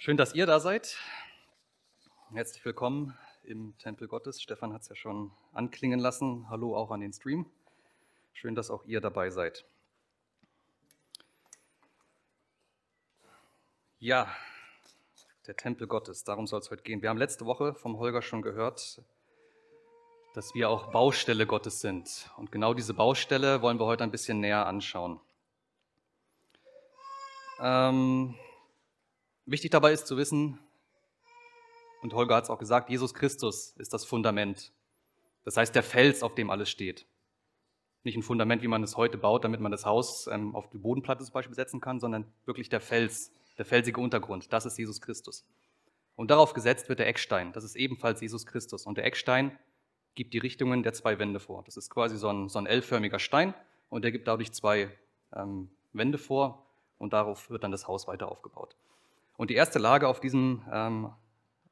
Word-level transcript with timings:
Schön, 0.00 0.16
dass 0.16 0.32
ihr 0.32 0.46
da 0.46 0.60
seid. 0.60 0.96
Herzlich 2.32 2.64
willkommen 2.64 3.18
im 3.42 3.76
Tempel 3.78 4.06
Gottes. 4.06 4.40
Stefan 4.40 4.72
hat 4.72 4.82
es 4.82 4.88
ja 4.88 4.94
schon 4.94 5.32
anklingen 5.52 5.98
lassen. 5.98 6.48
Hallo 6.48 6.76
auch 6.76 6.92
an 6.92 7.00
den 7.00 7.12
Stream. 7.12 7.46
Schön, 8.32 8.54
dass 8.54 8.70
auch 8.70 8.84
ihr 8.84 9.00
dabei 9.00 9.30
seid. 9.30 9.64
Ja, 13.98 14.32
der 15.48 15.56
Tempel 15.56 15.88
Gottes, 15.88 16.22
darum 16.22 16.46
soll 16.46 16.60
es 16.60 16.70
heute 16.70 16.84
gehen. 16.84 17.02
Wir 17.02 17.08
haben 17.08 17.18
letzte 17.18 17.44
Woche 17.44 17.74
vom 17.74 17.98
Holger 17.98 18.22
schon 18.22 18.40
gehört, 18.40 19.02
dass 20.32 20.54
wir 20.54 20.70
auch 20.70 20.92
Baustelle 20.92 21.44
Gottes 21.44 21.80
sind. 21.80 22.30
Und 22.36 22.52
genau 22.52 22.72
diese 22.72 22.94
Baustelle 22.94 23.62
wollen 23.62 23.80
wir 23.80 23.86
heute 23.86 24.04
ein 24.04 24.12
bisschen 24.12 24.38
näher 24.38 24.64
anschauen. 24.64 25.18
Ähm, 27.60 28.36
wichtig 29.50 29.70
dabei 29.70 29.92
ist 29.92 30.06
zu 30.06 30.16
wissen, 30.16 30.58
und 32.00 32.14
Holger 32.14 32.36
hat 32.36 32.44
es 32.44 32.50
auch 32.50 32.58
gesagt, 32.58 32.90
Jesus 32.90 33.12
Christus 33.12 33.74
ist 33.78 33.92
das 33.92 34.04
Fundament. 34.04 34.72
Das 35.44 35.56
heißt, 35.56 35.74
der 35.74 35.82
Fels, 35.82 36.22
auf 36.22 36.34
dem 36.34 36.50
alles 36.50 36.70
steht. 36.70 37.06
Nicht 38.04 38.16
ein 38.16 38.22
Fundament, 38.22 38.62
wie 38.62 38.68
man 38.68 38.82
es 38.82 38.96
heute 38.96 39.18
baut, 39.18 39.44
damit 39.44 39.60
man 39.60 39.72
das 39.72 39.84
Haus 39.84 40.28
ähm, 40.28 40.54
auf 40.54 40.70
die 40.70 40.78
Bodenplatte 40.78 41.24
zum 41.24 41.32
Beispiel 41.32 41.56
setzen 41.56 41.80
kann, 41.80 41.98
sondern 41.98 42.32
wirklich 42.44 42.68
der 42.68 42.80
Fels, 42.80 43.32
der 43.56 43.64
felsige 43.64 44.00
Untergrund. 44.00 44.52
Das 44.52 44.64
ist 44.66 44.78
Jesus 44.78 45.00
Christus. 45.00 45.44
Und 46.14 46.30
darauf 46.30 46.54
gesetzt 46.54 46.88
wird 46.88 47.00
der 47.00 47.08
Eckstein. 47.08 47.52
Das 47.52 47.64
ist 47.64 47.74
ebenfalls 47.74 48.20
Jesus 48.20 48.46
Christus. 48.46 48.86
Und 48.86 48.96
der 48.96 49.04
Eckstein 49.04 49.58
gibt 50.14 50.34
die 50.34 50.38
Richtungen 50.38 50.82
der 50.82 50.92
zwei 50.92 51.18
Wände 51.18 51.40
vor. 51.40 51.62
Das 51.64 51.76
ist 51.76 51.90
quasi 51.90 52.16
so 52.16 52.28
ein, 52.28 52.48
so 52.48 52.58
ein 52.58 52.66
L-förmiger 52.66 53.18
Stein 53.18 53.54
und 53.88 54.02
der 54.02 54.12
gibt 54.12 54.28
dadurch 54.28 54.52
zwei 54.52 54.90
ähm, 55.34 55.70
Wände 55.92 56.18
vor 56.18 56.66
und 56.98 57.12
darauf 57.12 57.50
wird 57.50 57.64
dann 57.64 57.70
das 57.70 57.88
Haus 57.88 58.06
weiter 58.08 58.30
aufgebaut. 58.30 58.76
Und 59.38 59.50
die 59.50 59.54
erste 59.54 59.78
Lage 59.78 60.08
auf 60.08 60.18
diesem, 60.18 60.64
ähm, 60.70 61.12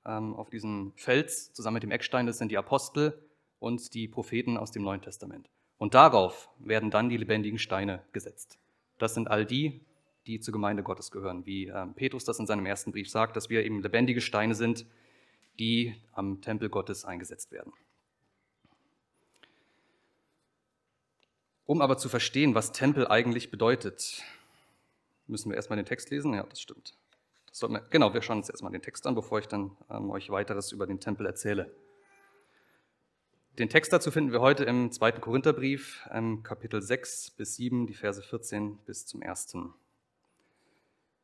ähm, 0.06 0.34
auf 0.36 0.50
diesem 0.50 0.92
Fels 0.94 1.52
zusammen 1.52 1.74
mit 1.74 1.82
dem 1.82 1.90
Eckstein, 1.90 2.24
das 2.24 2.38
sind 2.38 2.52
die 2.52 2.58
Apostel 2.58 3.20
und 3.58 3.92
die 3.92 4.06
Propheten 4.06 4.56
aus 4.56 4.70
dem 4.70 4.84
Neuen 4.84 5.02
Testament. 5.02 5.50
Und 5.76 5.94
darauf 5.94 6.48
werden 6.60 6.92
dann 6.92 7.08
die 7.08 7.16
lebendigen 7.16 7.58
Steine 7.58 8.04
gesetzt. 8.12 8.60
Das 8.98 9.14
sind 9.14 9.28
all 9.28 9.44
die, 9.44 9.84
die 10.28 10.38
zur 10.38 10.52
Gemeinde 10.52 10.84
Gottes 10.84 11.10
gehören, 11.10 11.44
wie 11.44 11.66
ähm, 11.66 11.94
Petrus 11.94 12.24
das 12.24 12.38
in 12.38 12.46
seinem 12.46 12.66
ersten 12.66 12.92
Brief 12.92 13.10
sagt, 13.10 13.36
dass 13.36 13.50
wir 13.50 13.64
eben 13.64 13.82
lebendige 13.82 14.20
Steine 14.20 14.54
sind, 14.54 14.86
die 15.58 15.96
am 16.12 16.40
Tempel 16.40 16.68
Gottes 16.68 17.04
eingesetzt 17.04 17.50
werden. 17.50 17.72
Um 21.64 21.80
aber 21.80 21.98
zu 21.98 22.08
verstehen, 22.08 22.54
was 22.54 22.70
Tempel 22.70 23.08
eigentlich 23.08 23.50
bedeutet, 23.50 24.22
müssen 25.26 25.50
wir 25.50 25.56
erstmal 25.56 25.78
den 25.78 25.86
Text 25.86 26.10
lesen. 26.10 26.32
Ja, 26.32 26.44
das 26.44 26.60
stimmt. 26.60 26.94
Wir, 27.62 27.80
genau, 27.90 28.12
wir 28.12 28.22
schauen 28.22 28.38
uns 28.38 28.50
erstmal 28.50 28.72
den 28.72 28.82
Text 28.82 29.06
an, 29.06 29.14
bevor 29.14 29.38
ich 29.38 29.48
dann 29.48 29.76
ähm, 29.90 30.10
euch 30.10 30.30
weiteres 30.30 30.72
über 30.72 30.86
den 30.86 31.00
Tempel 31.00 31.26
erzähle. 31.26 31.74
Den 33.58 33.70
Text 33.70 33.90
dazu 33.92 34.10
finden 34.10 34.32
wir 34.32 34.40
heute 34.40 34.64
im 34.64 34.92
zweiten 34.92 35.22
Korintherbrief, 35.22 36.06
ähm, 36.12 36.42
Kapitel 36.42 36.82
6 36.82 37.30
bis 37.30 37.56
7, 37.56 37.86
die 37.86 37.94
Verse 37.94 38.20
14 38.20 38.76
bis 38.84 39.06
zum 39.06 39.22
1. 39.22 39.56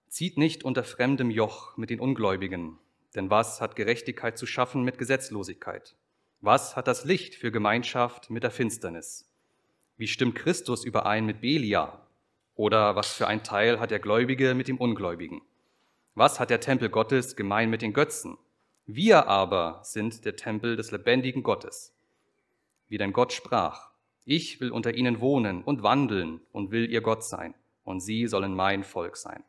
Zieht 0.08 0.38
nicht 0.38 0.64
unter 0.64 0.83
fremdem 0.83 1.30
Joch 1.30 1.77
mit 1.77 1.91
den 1.91 2.00
Ungläubigen, 2.00 2.78
denn 3.14 3.28
was 3.28 3.60
hat 3.60 3.77
Gerechtigkeit 3.77 4.38
zu 4.38 4.47
schaffen 4.47 4.83
mit 4.83 4.97
Gesetzlosigkeit? 4.97 5.94
Was 6.41 6.75
hat 6.75 6.88
das 6.88 7.05
Licht 7.05 7.34
für 7.34 7.53
Gemeinschaft 7.53 8.30
mit 8.30 8.42
der 8.42 8.50
Finsternis? 8.50 9.30
Wie 9.98 10.08
stimmt 10.08 10.34
Christus 10.34 10.84
überein 10.84 11.27
mit 11.27 11.42
Belia? 11.42 12.06
Oder 12.55 12.97
was 12.97 13.12
für 13.12 13.27
ein 13.27 13.44
Teil 13.44 13.78
hat 13.78 13.91
der 13.91 14.00
Gläubige 14.00 14.55
mit 14.55 14.69
dem 14.69 14.78
Ungläubigen? 14.78 15.42
Was 16.15 16.41
hat 16.41 16.51
der 16.51 16.61
Tempel 16.61 16.89
Gottes 16.89 17.37
gemein 17.37 17.71
mit 17.71 17.83
den 17.83 17.93
Götzen? 17.93 18.37
Wir 18.87 19.29
aber 19.29 19.81
sind 19.83 20.25
der 20.25 20.37
Tempel 20.37 20.77
des 20.77 20.91
lebendigen 20.91 21.43
Gottes. 21.43 21.95
Wie 22.89 22.99
denn 22.99 23.13
Gott 23.13 23.33
sprach, 23.33 23.91
ich 24.25 24.61
will 24.61 24.71
unter 24.71 24.95
ihnen 24.95 25.21
wohnen 25.21 25.62
und 25.62 25.83
wandeln 25.83 26.41
und 26.53 26.71
will 26.71 26.91
ihr 26.91 27.01
Gott 27.01 27.25
sein, 27.25 27.55
und 27.84 28.01
sie 28.01 28.27
sollen 28.27 28.55
mein 28.55 28.84
Volk 28.84 29.17
sein. 29.17 29.43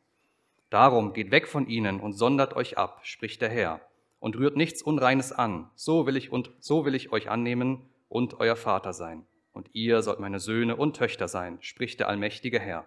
Darum 0.70 1.12
geht 1.12 1.30
weg 1.30 1.48
von 1.48 1.68
ihnen 1.68 2.00
und 2.00 2.14
sondert 2.14 2.56
euch 2.56 2.78
ab, 2.78 3.00
spricht 3.02 3.42
der 3.42 3.50
Herr, 3.50 3.80
und 4.18 4.36
rührt 4.36 4.56
nichts 4.56 4.82
Unreines 4.82 5.32
an, 5.32 5.70
so 5.74 6.06
will 6.06 6.16
ich 6.16 6.32
und 6.32 6.50
so 6.60 6.84
will 6.84 6.94
ich 6.94 7.12
euch 7.12 7.28
annehmen 7.28 7.82
und 8.08 8.40
euer 8.40 8.56
Vater 8.56 8.92
sein 8.92 9.26
und 9.54 9.70
ihr 9.72 10.02
sollt 10.02 10.20
meine 10.20 10.40
Söhne 10.40 10.76
und 10.76 10.96
Töchter 10.96 11.28
sein, 11.28 11.58
spricht 11.60 12.00
der 12.00 12.08
allmächtige 12.08 12.58
Herr. 12.58 12.86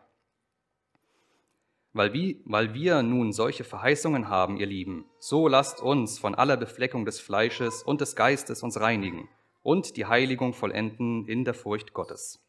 Weil, 1.93 2.13
wie, 2.13 2.41
weil 2.45 2.73
wir 2.73 3.01
nun 3.01 3.33
solche 3.33 3.63
Verheißungen 3.63 4.29
haben, 4.29 4.57
ihr 4.57 4.67
Lieben, 4.67 5.05
so 5.19 5.47
lasst 5.47 5.81
uns 5.81 6.19
von 6.19 6.35
aller 6.35 6.57
Befleckung 6.57 7.05
des 7.05 7.19
Fleisches 7.19 7.81
und 7.81 8.01
des 8.01 8.15
Geistes 8.15 8.61
uns 8.61 8.79
reinigen 8.79 9.29
und 9.63 9.97
die 9.97 10.05
Heiligung 10.05 10.53
vollenden 10.53 11.27
in 11.27 11.43
der 11.43 11.53
Furcht 11.53 11.93
Gottes. 11.93 12.39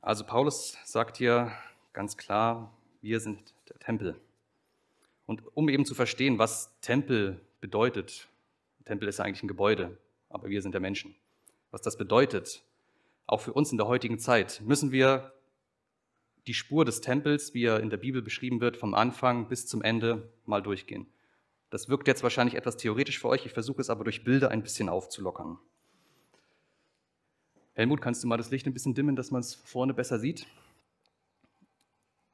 Also 0.00 0.24
Paulus 0.24 0.76
sagt 0.84 1.16
hier 1.16 1.52
ganz 1.92 2.16
klar, 2.16 2.72
wir 3.02 3.20
sind 3.20 3.54
der 3.68 3.78
Tempel. 3.78 4.20
Und 5.26 5.42
um 5.54 5.68
eben 5.68 5.84
zu 5.84 5.94
verstehen, 5.94 6.38
was 6.38 6.72
Tempel 6.80 7.40
bedeutet, 7.60 8.28
Tempel 8.84 9.08
ist 9.08 9.18
ja 9.18 9.24
eigentlich 9.24 9.42
ein 9.42 9.48
Gebäude, 9.48 9.98
aber 10.30 10.48
wir 10.48 10.62
sind 10.62 10.72
der 10.72 10.80
Menschen 10.80 11.14
was 11.70 11.82
das 11.82 11.96
bedeutet, 11.96 12.62
auch 13.26 13.40
für 13.40 13.52
uns 13.52 13.70
in 13.72 13.78
der 13.78 13.86
heutigen 13.86 14.18
Zeit, 14.18 14.62
müssen 14.64 14.92
wir 14.92 15.32
die 16.48 16.54
Spur 16.54 16.86
des 16.86 17.02
Tempels, 17.02 17.52
wie 17.52 17.64
er 17.64 17.80
in 17.80 17.90
der 17.90 17.98
Bibel 17.98 18.22
beschrieben 18.22 18.60
wird, 18.60 18.78
vom 18.78 18.94
Anfang 18.94 19.48
bis 19.48 19.66
zum 19.66 19.82
Ende 19.82 20.32
mal 20.46 20.62
durchgehen. 20.62 21.06
Das 21.68 21.90
wirkt 21.90 22.08
jetzt 22.08 22.22
wahrscheinlich 22.22 22.54
etwas 22.54 22.78
theoretisch 22.78 23.18
für 23.18 23.28
euch, 23.28 23.44
ich 23.44 23.52
versuche 23.52 23.82
es 23.82 23.90
aber 23.90 24.04
durch 24.04 24.24
Bilder 24.24 24.50
ein 24.50 24.62
bisschen 24.62 24.88
aufzulockern. 24.88 25.58
Helmut, 27.74 28.00
kannst 28.00 28.24
du 28.24 28.28
mal 28.28 28.38
das 28.38 28.50
Licht 28.50 28.66
ein 28.66 28.72
bisschen 28.72 28.94
dimmen, 28.94 29.14
dass 29.14 29.30
man 29.30 29.40
es 29.40 29.54
vorne 29.54 29.92
besser 29.92 30.18
sieht? 30.18 30.46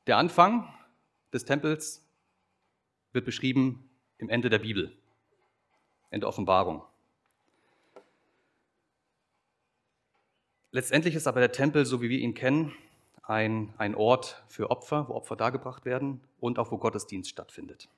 Der 0.07 0.17
Anfang 0.17 0.73
des 1.33 1.45
Tempels 1.45 2.07
wird 3.13 3.25
beschrieben 3.25 3.91
im 4.19 4.29
Ende 4.29 4.49
der 4.49 4.61
Bibel, 4.61 4.97
in 6.13 6.21
der 6.21 6.29
Offenbarung. 6.29 6.85
Letztendlich 10.71 11.17
ist 11.17 11.27
aber 11.27 11.41
der 11.41 11.53
Tempel, 11.53 11.85
so 11.85 12.01
wie 12.01 12.09
wir 12.09 12.19
ihn 12.19 12.35
kennen, 12.35 12.73
ein, 13.27 13.73
ein 13.79 13.95
Ort 13.95 14.43
für 14.49 14.71
Opfer, 14.71 15.09
wo 15.09 15.15
Opfer 15.15 15.37
dargebracht 15.37 15.85
werden 15.85 16.21
und 16.41 16.59
auch 16.59 16.71
wo 16.71 16.79
Gottesdienst 16.79 17.31
stattfindet. 17.31 17.89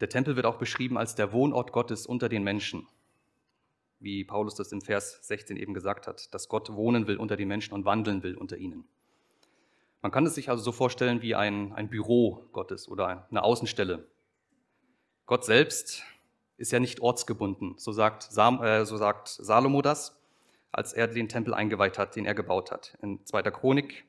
Der 0.00 0.08
Tempel 0.08 0.36
wird 0.36 0.46
auch 0.46 0.58
beschrieben 0.58 0.98
als 0.98 1.14
der 1.14 1.32
Wohnort 1.32 1.72
Gottes 1.72 2.06
unter 2.06 2.28
den 2.28 2.42
Menschen, 2.42 2.86
wie 3.98 4.24
Paulus 4.24 4.54
das 4.54 4.72
im 4.72 4.82
Vers 4.82 5.26
16 5.26 5.56
eben 5.56 5.74
gesagt 5.74 6.06
hat, 6.06 6.34
dass 6.34 6.48
Gott 6.48 6.72
wohnen 6.72 7.06
will 7.06 7.16
unter 7.16 7.36
den 7.36 7.48
Menschen 7.48 7.72
und 7.72 7.84
wandeln 7.84 8.22
will 8.22 8.36
unter 8.36 8.58
ihnen. 8.58 8.86
Man 10.02 10.12
kann 10.12 10.26
es 10.26 10.34
sich 10.34 10.50
also 10.50 10.62
so 10.62 10.72
vorstellen 10.72 11.22
wie 11.22 11.34
ein, 11.34 11.72
ein 11.72 11.88
Büro 11.88 12.44
Gottes 12.52 12.88
oder 12.88 13.26
eine 13.30 13.42
Außenstelle. 13.42 14.06
Gott 15.24 15.44
selbst 15.44 16.02
ist 16.58 16.72
ja 16.72 16.78
nicht 16.78 17.00
ortsgebunden. 17.00 17.74
So 17.78 17.92
sagt, 17.92 18.22
Sam, 18.22 18.62
äh, 18.62 18.84
so 18.84 18.96
sagt 18.96 19.28
Salomo 19.28 19.82
das, 19.82 20.15
als 20.76 20.92
er 20.92 21.08
den 21.08 21.28
Tempel 21.28 21.54
eingeweiht 21.54 21.98
hat, 21.98 22.16
den 22.16 22.26
er 22.26 22.34
gebaut 22.34 22.70
hat. 22.70 22.98
In 23.00 23.24
2. 23.24 23.44
Chronik, 23.44 24.04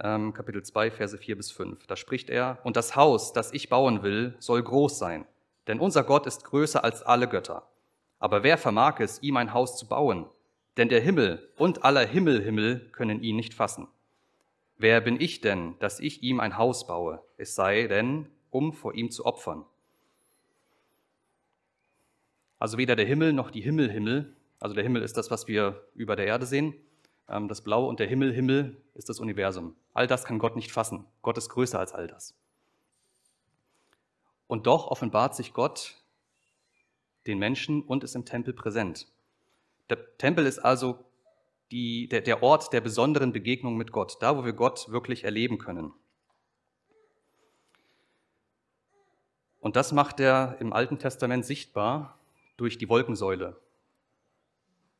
ähm, 0.00 0.34
Kapitel 0.34 0.64
2, 0.64 0.90
Verse 0.90 1.16
4 1.16 1.36
bis 1.36 1.52
5. 1.52 1.86
Da 1.86 1.94
spricht 1.94 2.28
er, 2.28 2.58
und 2.64 2.76
das 2.76 2.96
Haus, 2.96 3.32
das 3.32 3.52
ich 3.52 3.68
bauen 3.68 4.02
will, 4.02 4.34
soll 4.40 4.64
groß 4.64 4.98
sein, 4.98 5.26
denn 5.68 5.78
unser 5.78 6.02
Gott 6.02 6.26
ist 6.26 6.42
größer 6.42 6.82
als 6.82 7.04
alle 7.04 7.28
Götter. 7.28 7.68
Aber 8.18 8.42
wer 8.42 8.58
vermag 8.58 8.98
es, 8.98 9.22
ihm 9.22 9.36
ein 9.36 9.54
Haus 9.54 9.78
zu 9.78 9.86
bauen? 9.86 10.26
Denn 10.76 10.88
der 10.88 11.00
Himmel 11.00 11.48
und 11.56 11.84
aller 11.84 12.04
Himmelhimmel 12.04 12.90
können 12.90 13.22
ihn 13.22 13.36
nicht 13.36 13.54
fassen. 13.54 13.86
Wer 14.78 15.00
bin 15.00 15.20
ich 15.20 15.40
denn, 15.40 15.78
dass 15.78 16.00
ich 16.00 16.20
ihm 16.20 16.40
ein 16.40 16.58
Haus 16.58 16.88
baue, 16.88 17.22
es 17.36 17.54
sei 17.54 17.86
denn, 17.86 18.26
um 18.50 18.72
vor 18.72 18.92
ihm 18.96 19.12
zu 19.12 19.24
opfern? 19.24 19.64
Also 22.58 22.76
weder 22.76 22.96
der 22.96 23.06
Himmel 23.06 23.32
noch 23.32 23.52
die 23.52 23.60
Himmelhimmel, 23.60 24.34
also 24.60 24.74
der 24.74 24.84
Himmel 24.84 25.02
ist 25.02 25.16
das, 25.16 25.30
was 25.30 25.46
wir 25.46 25.82
über 25.94 26.16
der 26.16 26.26
Erde 26.26 26.46
sehen, 26.46 26.74
ähm, 27.28 27.48
das 27.48 27.62
Blaue 27.62 27.88
und 27.88 28.00
der 28.00 28.06
Himmelhimmel 28.06 28.76
ist 28.94 29.08
das 29.08 29.20
Universum. 29.20 29.76
All 29.92 30.06
das 30.06 30.24
kann 30.24 30.38
Gott 30.38 30.56
nicht 30.56 30.72
fassen. 30.72 31.06
Gott 31.22 31.38
ist 31.38 31.48
größer 31.48 31.78
als 31.78 31.92
all 31.92 32.06
das. 32.06 32.34
Und 34.46 34.66
doch 34.66 34.86
offenbart 34.86 35.34
sich 35.34 35.52
Gott 35.52 35.96
den 37.26 37.38
Menschen 37.38 37.82
und 37.82 38.04
ist 38.04 38.14
im 38.14 38.24
Tempel 38.24 38.54
präsent. 38.54 39.08
Der 39.90 40.16
Tempel 40.18 40.46
ist 40.46 40.60
also 40.60 41.04
die, 41.72 42.08
der, 42.08 42.20
der 42.20 42.42
Ort 42.42 42.72
der 42.72 42.80
besonderen 42.80 43.32
Begegnung 43.32 43.76
mit 43.76 43.90
Gott, 43.90 44.18
da 44.20 44.36
wo 44.36 44.44
wir 44.44 44.52
Gott 44.52 44.88
wirklich 44.90 45.24
erleben 45.24 45.58
können. 45.58 45.92
Und 49.60 49.74
das 49.74 49.90
macht 49.90 50.20
er 50.20 50.56
im 50.60 50.72
Alten 50.72 51.00
Testament 51.00 51.44
sichtbar 51.44 52.20
durch 52.56 52.78
die 52.78 52.88
Wolkensäule. 52.88 53.56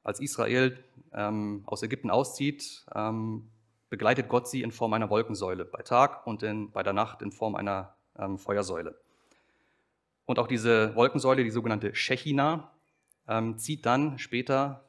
Als 0.06 0.20
Israel 0.20 0.78
ähm, 1.12 1.64
aus 1.66 1.82
Ägypten 1.82 2.12
auszieht, 2.12 2.86
ähm, 2.94 3.50
begleitet 3.90 4.28
Gott 4.28 4.46
sie 4.48 4.62
in 4.62 4.70
Form 4.70 4.92
einer 4.92 5.10
Wolkensäule 5.10 5.64
bei 5.64 5.82
Tag 5.82 6.28
und 6.28 6.44
in, 6.44 6.70
bei 6.70 6.84
der 6.84 6.92
Nacht 6.92 7.22
in 7.22 7.32
Form 7.32 7.56
einer 7.56 7.96
ähm, 8.16 8.38
Feuersäule. 8.38 8.96
Und 10.24 10.38
auch 10.38 10.46
diese 10.46 10.94
Wolkensäule, 10.94 11.42
die 11.42 11.50
sogenannte 11.50 11.92
Shechina, 11.92 12.70
ähm, 13.26 13.58
zieht 13.58 13.84
dann 13.84 14.16
später 14.20 14.84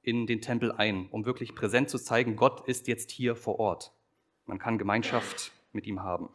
in 0.00 0.28
den 0.28 0.40
Tempel 0.40 0.70
ein, 0.70 1.08
um 1.10 1.24
wirklich 1.24 1.56
präsent 1.56 1.90
zu 1.90 1.98
zeigen, 1.98 2.36
Gott 2.36 2.68
ist 2.68 2.86
jetzt 2.86 3.10
hier 3.10 3.34
vor 3.34 3.58
Ort. 3.58 3.92
Man 4.46 4.60
kann 4.60 4.78
Gemeinschaft 4.78 5.50
mit 5.72 5.88
ihm 5.88 6.04
haben. 6.04 6.28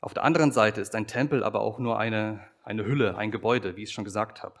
Auf 0.00 0.14
der 0.14 0.24
anderen 0.24 0.52
Seite 0.52 0.80
ist 0.80 0.94
ein 0.94 1.06
Tempel 1.06 1.44
aber 1.44 1.60
auch 1.60 1.78
nur 1.78 1.98
eine, 1.98 2.40
eine 2.64 2.86
Hülle, 2.86 3.18
ein 3.18 3.30
Gebäude, 3.30 3.76
wie 3.76 3.82
ich 3.82 3.90
es 3.90 3.92
schon 3.92 4.04
gesagt 4.04 4.42
habe. 4.42 4.58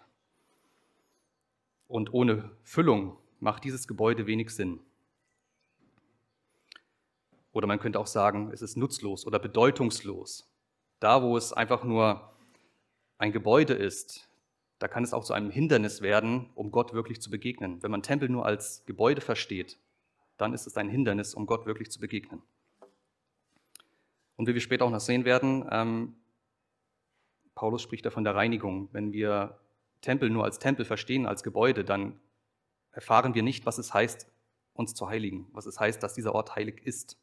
Und 1.88 2.12
ohne 2.12 2.50
Füllung 2.62 3.16
macht 3.40 3.64
dieses 3.64 3.86
Gebäude 3.86 4.26
wenig 4.26 4.50
Sinn. 4.50 4.80
Oder 7.52 7.66
man 7.66 7.78
könnte 7.78 7.98
auch 7.98 8.06
sagen, 8.06 8.50
es 8.52 8.60
ist 8.60 8.76
nutzlos 8.76 9.26
oder 9.26 9.38
bedeutungslos. 9.38 10.50
Da, 11.00 11.22
wo 11.22 11.36
es 11.36 11.52
einfach 11.52 11.84
nur 11.84 12.32
ein 13.18 13.32
Gebäude 13.32 13.74
ist, 13.74 14.28
da 14.78 14.88
kann 14.88 15.04
es 15.04 15.14
auch 15.14 15.24
zu 15.24 15.32
einem 15.32 15.50
Hindernis 15.50 16.02
werden, 16.02 16.50
um 16.54 16.70
Gott 16.70 16.92
wirklich 16.92 17.20
zu 17.20 17.30
begegnen. 17.30 17.82
Wenn 17.82 17.90
man 17.90 18.02
Tempel 18.02 18.28
nur 18.28 18.44
als 18.44 18.84
Gebäude 18.84 19.20
versteht, 19.20 19.78
dann 20.36 20.52
ist 20.52 20.66
es 20.66 20.76
ein 20.76 20.90
Hindernis, 20.90 21.34
um 21.34 21.46
Gott 21.46 21.64
wirklich 21.64 21.90
zu 21.90 21.98
begegnen. 21.98 22.42
Und 24.36 24.46
wie 24.46 24.54
wir 24.54 24.60
später 24.60 24.84
auch 24.84 24.90
noch 24.90 25.00
sehen 25.00 25.24
werden, 25.24 25.66
ähm, 25.70 26.16
Paulus 27.54 27.80
spricht 27.80 28.04
da 28.04 28.10
von 28.10 28.24
der 28.24 28.34
Reinigung. 28.34 28.90
Wenn 28.92 29.12
wir 29.12 29.58
Tempel 30.00 30.30
nur 30.30 30.44
als 30.44 30.58
Tempel 30.58 30.84
verstehen, 30.84 31.26
als 31.26 31.42
Gebäude, 31.42 31.84
dann 31.84 32.18
erfahren 32.92 33.34
wir 33.34 33.42
nicht, 33.42 33.66
was 33.66 33.78
es 33.78 33.92
heißt, 33.92 34.26
uns 34.74 34.94
zu 34.94 35.08
heiligen, 35.08 35.46
was 35.52 35.66
es 35.66 35.80
heißt, 35.80 36.02
dass 36.02 36.14
dieser 36.14 36.34
Ort 36.34 36.54
heilig 36.54 36.82
ist. 36.84 37.16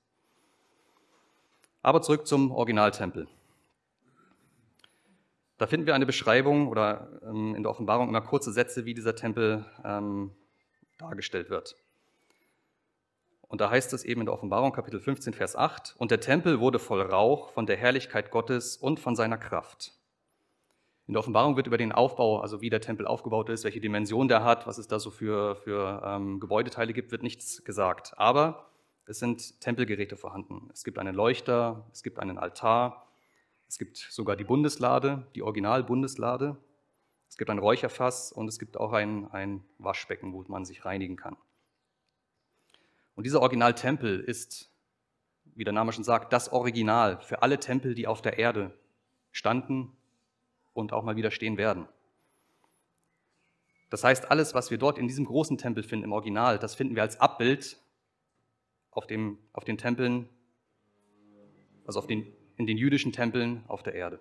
Aber 1.81 2.01
zurück 2.01 2.27
zum 2.27 2.51
Originaltempel. 2.51 3.27
Da 5.57 5.67
finden 5.67 5.85
wir 5.85 5.95
eine 5.95 6.05
Beschreibung 6.05 6.67
oder 6.67 7.21
ähm, 7.23 7.55
in 7.55 7.63
der 7.63 7.71
Offenbarung 7.71 8.09
immer 8.09 8.21
kurze 8.21 8.51
Sätze, 8.51 8.85
wie 8.85 8.93
dieser 8.93 9.15
Tempel 9.15 9.65
ähm, 9.83 10.31
dargestellt 10.97 11.49
wird. 11.49 11.75
Und 13.47 13.61
da 13.61 13.69
heißt 13.69 13.93
es 13.93 14.03
eben 14.03 14.21
in 14.21 14.25
der 14.25 14.33
Offenbarung 14.33 14.71
Kapitel 14.71 14.99
15, 14.99 15.33
Vers 15.33 15.55
8, 15.55 15.95
und 15.99 16.09
der 16.09 16.19
Tempel 16.19 16.59
wurde 16.59 16.79
voll 16.79 17.01
Rauch 17.01 17.51
von 17.51 17.67
der 17.67 17.77
Herrlichkeit 17.77 18.31
Gottes 18.31 18.77
und 18.77 18.99
von 18.99 19.15
seiner 19.15 19.37
Kraft. 19.37 19.93
In 21.05 21.13
der 21.13 21.19
Offenbarung 21.19 21.57
wird 21.57 21.67
über 21.67 21.77
den 21.77 21.91
Aufbau, 21.91 22.39
also 22.39 22.61
wie 22.61 22.69
der 22.69 22.79
Tempel 22.79 23.05
aufgebaut 23.05 23.49
ist, 23.49 23.65
welche 23.65 23.81
Dimension 23.81 24.29
der 24.29 24.43
hat, 24.43 24.65
was 24.67 24.77
es 24.77 24.87
da 24.87 24.99
so 24.99 25.11
für, 25.11 25.55
für 25.57 26.01
ähm, 26.05 26.39
Gebäudeteile 26.39 26.93
gibt, 26.93 27.11
wird 27.11 27.23
nichts 27.23 27.65
gesagt. 27.65 28.17
Aber 28.17 28.69
es 29.05 29.19
sind 29.19 29.59
Tempelgeräte 29.59 30.15
vorhanden. 30.15 30.69
Es 30.71 30.85
gibt 30.85 30.97
einen 30.97 31.13
Leuchter, 31.13 31.85
es 31.91 32.03
gibt 32.03 32.19
einen 32.19 32.37
Altar, 32.37 33.05
es 33.67 33.77
gibt 33.77 33.97
sogar 33.97 34.37
die 34.37 34.45
Bundeslade, 34.45 35.27
die 35.35 35.41
Original-Bundeslade. 35.41 36.55
Es 37.27 37.37
gibt 37.37 37.49
ein 37.49 37.59
Räucherfass 37.59 38.31
und 38.31 38.47
es 38.47 38.59
gibt 38.59 38.77
auch 38.77 38.93
ein, 38.93 39.29
ein 39.31 39.63
Waschbecken, 39.79 40.31
wo 40.31 40.45
man 40.47 40.63
sich 40.63 40.85
reinigen 40.85 41.15
kann. 41.17 41.35
Und 43.15 43.25
dieser 43.25 43.41
Originaltempel 43.41 44.19
ist, 44.19 44.71
wie 45.55 45.63
der 45.63 45.73
Name 45.73 45.91
schon 45.91 46.03
sagt, 46.03 46.31
das 46.31 46.53
Original 46.53 47.19
für 47.19 47.41
alle 47.41 47.59
Tempel, 47.59 47.93
die 47.93 48.07
auf 48.07 48.21
der 48.21 48.37
Erde 48.37 48.77
standen 49.31 49.91
und 50.73 50.93
auch 50.93 51.03
mal 51.03 51.15
wieder 51.15 51.31
stehen 51.31 51.57
werden. 51.57 51.87
Das 53.89 54.03
heißt, 54.03 54.31
alles, 54.31 54.55
was 54.55 54.71
wir 54.71 54.77
dort 54.79 54.97
in 54.97 55.07
diesem 55.07 55.25
großen 55.25 55.57
Tempel 55.57 55.83
finden, 55.83 56.05
im 56.05 56.13
Original, 56.13 56.57
das 56.57 56.73
finden 56.73 56.95
wir 56.95 57.03
als 57.03 57.19
Abbild 57.19 57.77
auf, 58.89 59.05
dem, 59.05 59.37
auf 59.53 59.63
den 59.63 59.77
Tempeln, 59.77 60.29
also 61.85 61.99
auf 61.99 62.07
den, 62.07 62.25
in 62.57 62.65
den 62.65 62.77
jüdischen 62.77 63.11
Tempeln 63.11 63.63
auf 63.67 63.83
der 63.83 63.93
Erde. 63.93 64.19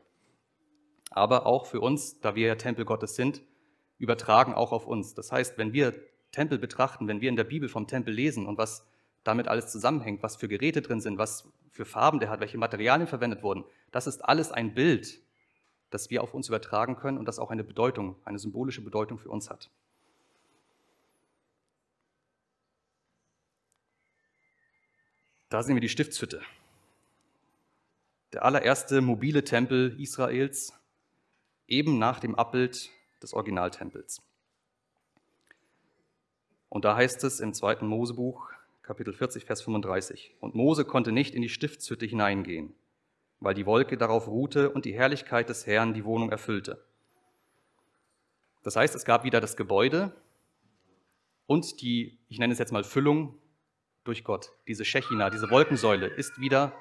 Aber 1.10 1.46
auch 1.46 1.66
für 1.66 1.81
uns, 1.81 2.20
da 2.20 2.34
wir 2.34 2.49
ja 2.49 2.55
Tempel 2.56 2.84
Gottes 2.84 3.16
sind, 3.16 3.43
übertragen 3.98 4.55
auch 4.55 4.72
auf 4.72 4.87
uns. 4.87 5.14
Das 5.14 5.32
heißt, 5.32 5.56
wenn 5.58 5.72
wir 5.72 5.94
Tempel 6.32 6.58
betrachten, 6.58 7.08
wenn 7.08 7.20
wir 7.20 7.28
in 7.28 7.37
der 7.37 7.44
Bibel 7.44 7.69
vom 7.69 7.87
Tempel 7.87 8.12
lesen 8.12 8.46
und 8.46 8.58
was 8.58 8.87
damit 9.25 9.48
alles 9.48 9.70
zusammenhängt, 9.70 10.22
was 10.22 10.37
für 10.37 10.48
Geräte 10.48 10.82
drin 10.82 11.00
sind, 11.00 11.19
was 11.19 11.48
für 11.70 11.84
Farben 11.84 12.19
der 12.19 12.28
hat, 12.28 12.40
welche 12.40 12.58
Materialien 12.58 13.06
verwendet 13.06 13.43
wurden, 13.43 13.64
das 13.90 14.06
ist 14.06 14.25
alles 14.25 14.50
ein 14.50 14.75
Bild 14.75 15.20
das 15.92 16.08
wir 16.10 16.22
auf 16.22 16.34
uns 16.34 16.48
übertragen 16.48 16.96
können 16.96 17.18
und 17.18 17.26
das 17.26 17.38
auch 17.38 17.50
eine 17.50 17.62
Bedeutung, 17.62 18.16
eine 18.24 18.38
symbolische 18.38 18.80
Bedeutung 18.80 19.18
für 19.18 19.28
uns 19.28 19.50
hat. 19.50 19.70
Da 25.50 25.62
sehen 25.62 25.76
wir 25.76 25.82
die 25.82 25.90
Stiftshütte. 25.90 26.40
Der 28.32 28.42
allererste 28.42 29.02
mobile 29.02 29.44
Tempel 29.44 30.00
Israels, 30.00 30.72
eben 31.68 31.98
nach 31.98 32.20
dem 32.20 32.34
Abbild 32.34 32.88
des 33.22 33.34
Originaltempels. 33.34 34.22
Und 36.70 36.86
da 36.86 36.96
heißt 36.96 37.22
es 37.24 37.40
im 37.40 37.52
zweiten 37.52 37.86
Mosebuch, 37.86 38.48
Kapitel 38.80 39.12
40, 39.12 39.44
Vers 39.44 39.60
35, 39.60 40.34
und 40.40 40.54
Mose 40.54 40.86
konnte 40.86 41.12
nicht 41.12 41.34
in 41.34 41.42
die 41.42 41.50
Stiftshütte 41.50 42.06
hineingehen, 42.06 42.74
weil 43.42 43.54
die 43.54 43.66
Wolke 43.66 43.96
darauf 43.96 44.28
ruhte 44.28 44.70
und 44.70 44.84
die 44.84 44.94
Herrlichkeit 44.94 45.48
des 45.48 45.66
Herrn 45.66 45.94
die 45.94 46.04
Wohnung 46.04 46.30
erfüllte. 46.30 46.84
Das 48.62 48.76
heißt, 48.76 48.94
es 48.94 49.04
gab 49.04 49.24
wieder 49.24 49.40
das 49.40 49.56
Gebäude 49.56 50.12
und 51.46 51.80
die, 51.80 52.18
ich 52.28 52.38
nenne 52.38 52.52
es 52.52 52.58
jetzt 52.58 52.72
mal 52.72 52.84
Füllung 52.84 53.38
durch 54.04 54.24
Gott. 54.24 54.52
Diese 54.68 54.84
Shechina, 54.84 55.30
diese 55.30 55.50
Wolkensäule 55.50 56.06
ist 56.06 56.40
wieder 56.40 56.72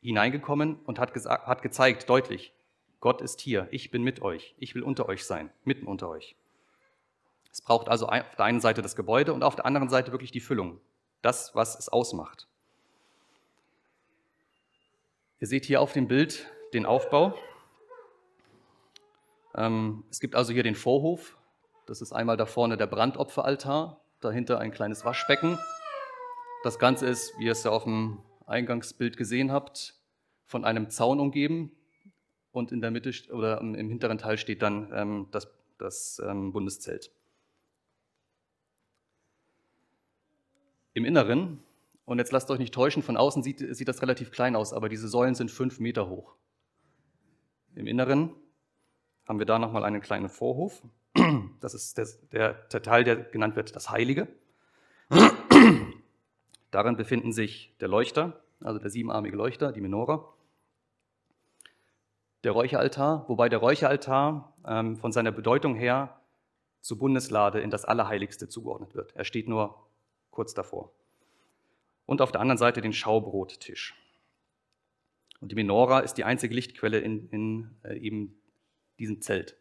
hineingekommen 0.00 0.76
und 0.84 0.98
hat, 0.98 1.12
hat 1.14 1.62
gezeigt 1.62 2.08
deutlich, 2.08 2.52
Gott 3.00 3.20
ist 3.20 3.40
hier, 3.40 3.68
ich 3.70 3.90
bin 3.90 4.02
mit 4.02 4.22
euch, 4.22 4.54
ich 4.58 4.74
will 4.74 4.82
unter 4.82 5.08
euch 5.08 5.24
sein, 5.24 5.50
mitten 5.64 5.86
unter 5.86 6.08
euch. 6.08 6.36
Es 7.52 7.60
braucht 7.60 7.88
also 7.88 8.06
auf 8.06 8.36
der 8.36 8.44
einen 8.44 8.60
Seite 8.60 8.82
das 8.82 8.96
Gebäude 8.96 9.32
und 9.32 9.42
auf 9.42 9.56
der 9.56 9.66
anderen 9.66 9.88
Seite 9.88 10.12
wirklich 10.12 10.30
die 10.30 10.40
Füllung, 10.40 10.80
das, 11.22 11.54
was 11.54 11.78
es 11.78 11.88
ausmacht. 11.88 12.48
Ihr 15.38 15.46
seht 15.46 15.66
hier 15.66 15.82
auf 15.82 15.92
dem 15.92 16.08
Bild 16.08 16.46
den 16.72 16.86
Aufbau. 16.86 17.34
Ähm, 19.54 20.02
es 20.10 20.18
gibt 20.18 20.34
also 20.34 20.54
hier 20.54 20.62
den 20.62 20.74
Vorhof. 20.74 21.36
Das 21.84 22.00
ist 22.00 22.12
einmal 22.12 22.38
da 22.38 22.46
vorne 22.46 22.78
der 22.78 22.86
Brandopferaltar, 22.86 24.00
dahinter 24.20 24.58
ein 24.58 24.70
kleines 24.70 25.04
Waschbecken. 25.04 25.58
Das 26.64 26.78
Ganze 26.78 27.06
ist, 27.06 27.38
wie 27.38 27.44
ihr 27.44 27.52
es 27.52 27.64
ja 27.64 27.70
auf 27.70 27.84
dem 27.84 28.22
Eingangsbild 28.46 29.18
gesehen 29.18 29.52
habt, 29.52 29.94
von 30.46 30.64
einem 30.64 30.88
Zaun 30.88 31.20
umgeben 31.20 31.70
und 32.50 32.72
in 32.72 32.80
der 32.80 32.90
Mitte 32.90 33.12
oder 33.30 33.60
im 33.60 33.74
hinteren 33.74 34.16
Teil 34.16 34.38
steht 34.38 34.62
dann 34.62 34.90
ähm, 34.94 35.28
das, 35.32 35.48
das 35.76 36.18
ähm, 36.26 36.52
Bundeszelt. 36.52 37.10
Im 40.94 41.04
Inneren 41.04 41.62
und 42.06 42.18
jetzt 42.18 42.32
lasst 42.32 42.50
euch 42.50 42.60
nicht 42.60 42.72
täuschen, 42.72 43.02
von 43.02 43.16
außen 43.16 43.42
sieht, 43.42 43.58
sieht 43.76 43.88
das 43.88 44.00
relativ 44.00 44.30
klein 44.30 44.56
aus, 44.56 44.72
aber 44.72 44.88
diese 44.88 45.08
Säulen 45.08 45.34
sind 45.34 45.50
fünf 45.50 45.80
Meter 45.80 46.08
hoch. 46.08 46.36
Im 47.74 47.86
Inneren 47.88 48.30
haben 49.26 49.40
wir 49.40 49.46
da 49.46 49.58
nochmal 49.58 49.84
einen 49.84 50.00
kleinen 50.00 50.30
Vorhof. 50.30 50.82
Das 51.60 51.74
ist 51.74 51.98
der, 52.32 52.52
der, 52.52 52.82
Teil, 52.82 53.02
der 53.02 53.16
genannt 53.16 53.56
wird 53.56 53.74
das 53.74 53.90
Heilige. 53.90 54.28
Darin 56.70 56.96
befinden 56.96 57.32
sich 57.32 57.74
der 57.80 57.88
Leuchter, 57.88 58.44
also 58.60 58.78
der 58.78 58.90
siebenarmige 58.90 59.36
Leuchter, 59.36 59.72
die 59.72 59.80
Menora. 59.80 60.32
Der 62.44 62.52
Räucheraltar, 62.52 63.24
wobei 63.28 63.48
der 63.48 63.58
Räucheraltar 63.58 64.54
ähm, 64.64 64.96
von 64.96 65.10
seiner 65.10 65.32
Bedeutung 65.32 65.74
her 65.74 66.20
zur 66.82 66.98
Bundeslade 66.98 67.60
in 67.60 67.70
das 67.70 67.84
Allerheiligste 67.84 68.48
zugeordnet 68.48 68.94
wird. 68.94 69.16
Er 69.16 69.24
steht 69.24 69.48
nur 69.48 69.88
kurz 70.30 70.54
davor 70.54 70.92
und 72.06 72.20
auf 72.20 72.32
der 72.32 72.40
anderen 72.40 72.58
Seite 72.58 72.80
den 72.80 72.92
Schaubrottisch. 72.92 73.94
Und 75.40 75.52
die 75.52 75.56
Menora 75.56 76.00
ist 76.00 76.14
die 76.14 76.24
einzige 76.24 76.54
Lichtquelle 76.54 76.98
in, 76.98 77.28
in 77.28 77.76
äh, 77.82 77.98
eben 77.98 78.40
diesem 78.98 79.20
Zelt. 79.20 79.56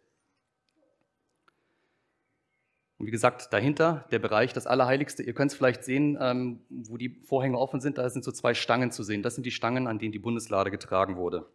Und 2.97 3.07
wie 3.07 3.11
gesagt, 3.11 3.51
dahinter 3.51 4.07
der 4.11 4.19
Bereich, 4.19 4.53
das 4.53 4.67
Allerheiligste. 4.67 5.21
Ihr 5.21 5.33
könnt 5.33 5.51
es 5.51 5.57
vielleicht 5.57 5.83
sehen, 5.83 6.17
ähm, 6.21 6.61
wo 6.69 6.95
die 6.95 7.09
Vorhänge 7.09 7.57
offen 7.57 7.81
sind, 7.81 7.97
da 7.97 8.09
sind 8.09 8.23
so 8.23 8.31
zwei 8.31 8.53
Stangen 8.53 8.91
zu 8.91 9.03
sehen. 9.03 9.21
Das 9.21 9.35
sind 9.35 9.43
die 9.43 9.51
Stangen, 9.51 9.87
an 9.87 9.99
denen 9.99 10.13
die 10.13 10.19
Bundeslade 10.19 10.71
getragen 10.71 11.17
wurde. 11.17 11.45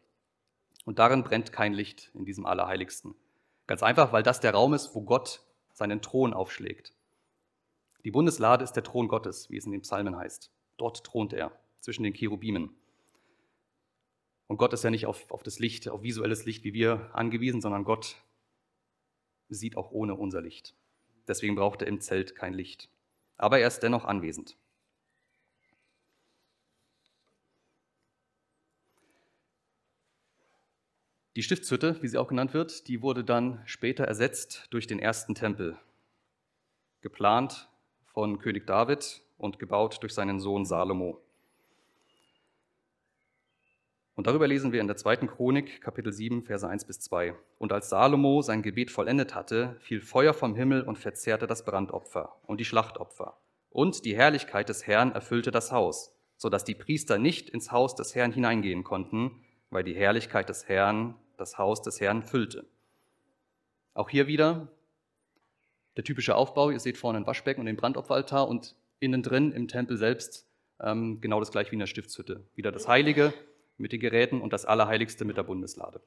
Und 0.84 0.98
darin 0.98 1.24
brennt 1.24 1.52
kein 1.52 1.72
Licht 1.72 2.10
in 2.14 2.26
diesem 2.26 2.44
Allerheiligsten. 2.44 3.14
Ganz 3.66 3.82
einfach, 3.82 4.12
weil 4.12 4.22
das 4.22 4.40
der 4.40 4.52
Raum 4.52 4.74
ist, 4.74 4.94
wo 4.94 5.00
Gott 5.00 5.42
seinen 5.72 6.02
Thron 6.02 6.34
aufschlägt. 6.34 6.92
Die 8.04 8.10
Bundeslade 8.10 8.64
ist 8.64 8.72
der 8.72 8.82
Thron 8.82 9.08
Gottes, 9.08 9.48
wie 9.50 9.56
es 9.56 9.66
in 9.66 9.72
den 9.72 9.82
Psalmen 9.82 10.16
heißt. 10.16 10.50
Dort 10.80 11.04
thront 11.04 11.34
er 11.34 11.52
zwischen 11.80 12.04
den 12.04 12.14
Cherubimen. 12.14 12.74
Und 14.46 14.56
Gott 14.56 14.72
ist 14.72 14.82
ja 14.82 14.90
nicht 14.90 15.04
auf, 15.04 15.30
auf 15.30 15.42
das 15.42 15.58
Licht, 15.58 15.88
auf 15.88 16.02
visuelles 16.02 16.46
Licht 16.46 16.64
wie 16.64 16.72
wir 16.72 17.10
angewiesen, 17.14 17.60
sondern 17.60 17.84
Gott 17.84 18.16
sieht 19.48 19.76
auch 19.76 19.90
ohne 19.90 20.14
unser 20.14 20.40
Licht. 20.40 20.74
Deswegen 21.28 21.54
braucht 21.54 21.82
er 21.82 21.88
im 21.88 22.00
Zelt 22.00 22.34
kein 22.34 22.54
Licht. 22.54 22.88
aber 23.36 23.58
er 23.58 23.68
ist 23.68 23.80
dennoch 23.80 24.04
anwesend. 24.04 24.56
Die 31.36 31.42
Stiftshütte, 31.42 32.02
wie 32.02 32.08
sie 32.08 32.18
auch 32.18 32.28
genannt 32.28 32.54
wird, 32.54 32.88
die 32.88 33.02
wurde 33.02 33.22
dann 33.22 33.62
später 33.66 34.04
ersetzt 34.04 34.66
durch 34.70 34.86
den 34.86 34.98
ersten 34.98 35.34
Tempel, 35.34 35.78
geplant 37.02 37.68
von 38.06 38.38
König 38.38 38.66
David 38.66 39.22
und 39.40 39.58
gebaut 39.58 39.98
durch 40.02 40.14
seinen 40.14 40.38
Sohn 40.38 40.64
Salomo. 40.64 41.20
Und 44.14 44.26
darüber 44.26 44.46
lesen 44.46 44.72
wir 44.72 44.82
in 44.82 44.86
der 44.86 44.96
zweiten 44.96 45.28
Chronik, 45.28 45.80
Kapitel 45.80 46.12
7, 46.12 46.42
Verse 46.42 46.68
1 46.68 46.84
bis 46.84 47.00
2. 47.00 47.34
Und 47.58 47.72
als 47.72 47.88
Salomo 47.88 48.42
sein 48.42 48.60
Gebet 48.60 48.90
vollendet 48.90 49.34
hatte, 49.34 49.76
fiel 49.80 50.02
Feuer 50.02 50.34
vom 50.34 50.54
Himmel 50.54 50.82
und 50.82 50.98
verzehrte 50.98 51.46
das 51.46 51.64
Brandopfer 51.64 52.36
und 52.46 52.60
die 52.60 52.66
Schlachtopfer. 52.66 53.38
Und 53.70 54.04
die 54.04 54.14
Herrlichkeit 54.14 54.68
des 54.68 54.86
Herrn 54.86 55.12
erfüllte 55.12 55.50
das 55.50 55.72
Haus, 55.72 56.14
so 56.36 56.50
dass 56.50 56.64
die 56.64 56.74
Priester 56.74 57.18
nicht 57.18 57.48
ins 57.48 57.72
Haus 57.72 57.94
des 57.94 58.14
Herrn 58.14 58.32
hineingehen 58.32 58.84
konnten, 58.84 59.42
weil 59.70 59.84
die 59.84 59.94
Herrlichkeit 59.94 60.50
des 60.50 60.68
Herrn 60.68 61.14
das 61.38 61.56
Haus 61.56 61.80
des 61.80 62.00
Herrn 62.00 62.22
füllte. 62.22 62.66
Auch 63.94 64.10
hier 64.10 64.26
wieder 64.26 64.68
der 65.96 66.04
typische 66.04 66.34
Aufbau. 66.34 66.70
Ihr 66.70 66.80
seht 66.80 66.98
vorne 66.98 67.18
ein 67.18 67.26
Waschbecken 67.26 67.60
und 67.60 67.66
den 67.66 67.76
Brandopferaltar 67.76 68.48
und 68.48 68.76
innen 69.00 69.22
drin 69.22 69.52
im 69.52 69.68
Tempel 69.68 69.96
selbst 69.96 70.46
ähm, 70.80 71.20
genau 71.20 71.40
das 71.40 71.50
gleiche 71.50 71.72
wie 71.72 71.76
in 71.76 71.80
der 71.80 71.86
Stiftshütte. 71.86 72.44
Wieder 72.54 72.72
das 72.72 72.86
Heilige, 72.86 73.34
mit 73.80 73.92
den 73.92 74.00
Geräten 74.00 74.40
und 74.40 74.52
das 74.52 74.66
Allerheiligste 74.66 75.24
mit 75.24 75.36
der 75.36 75.42
Bundeslade. 75.42 76.00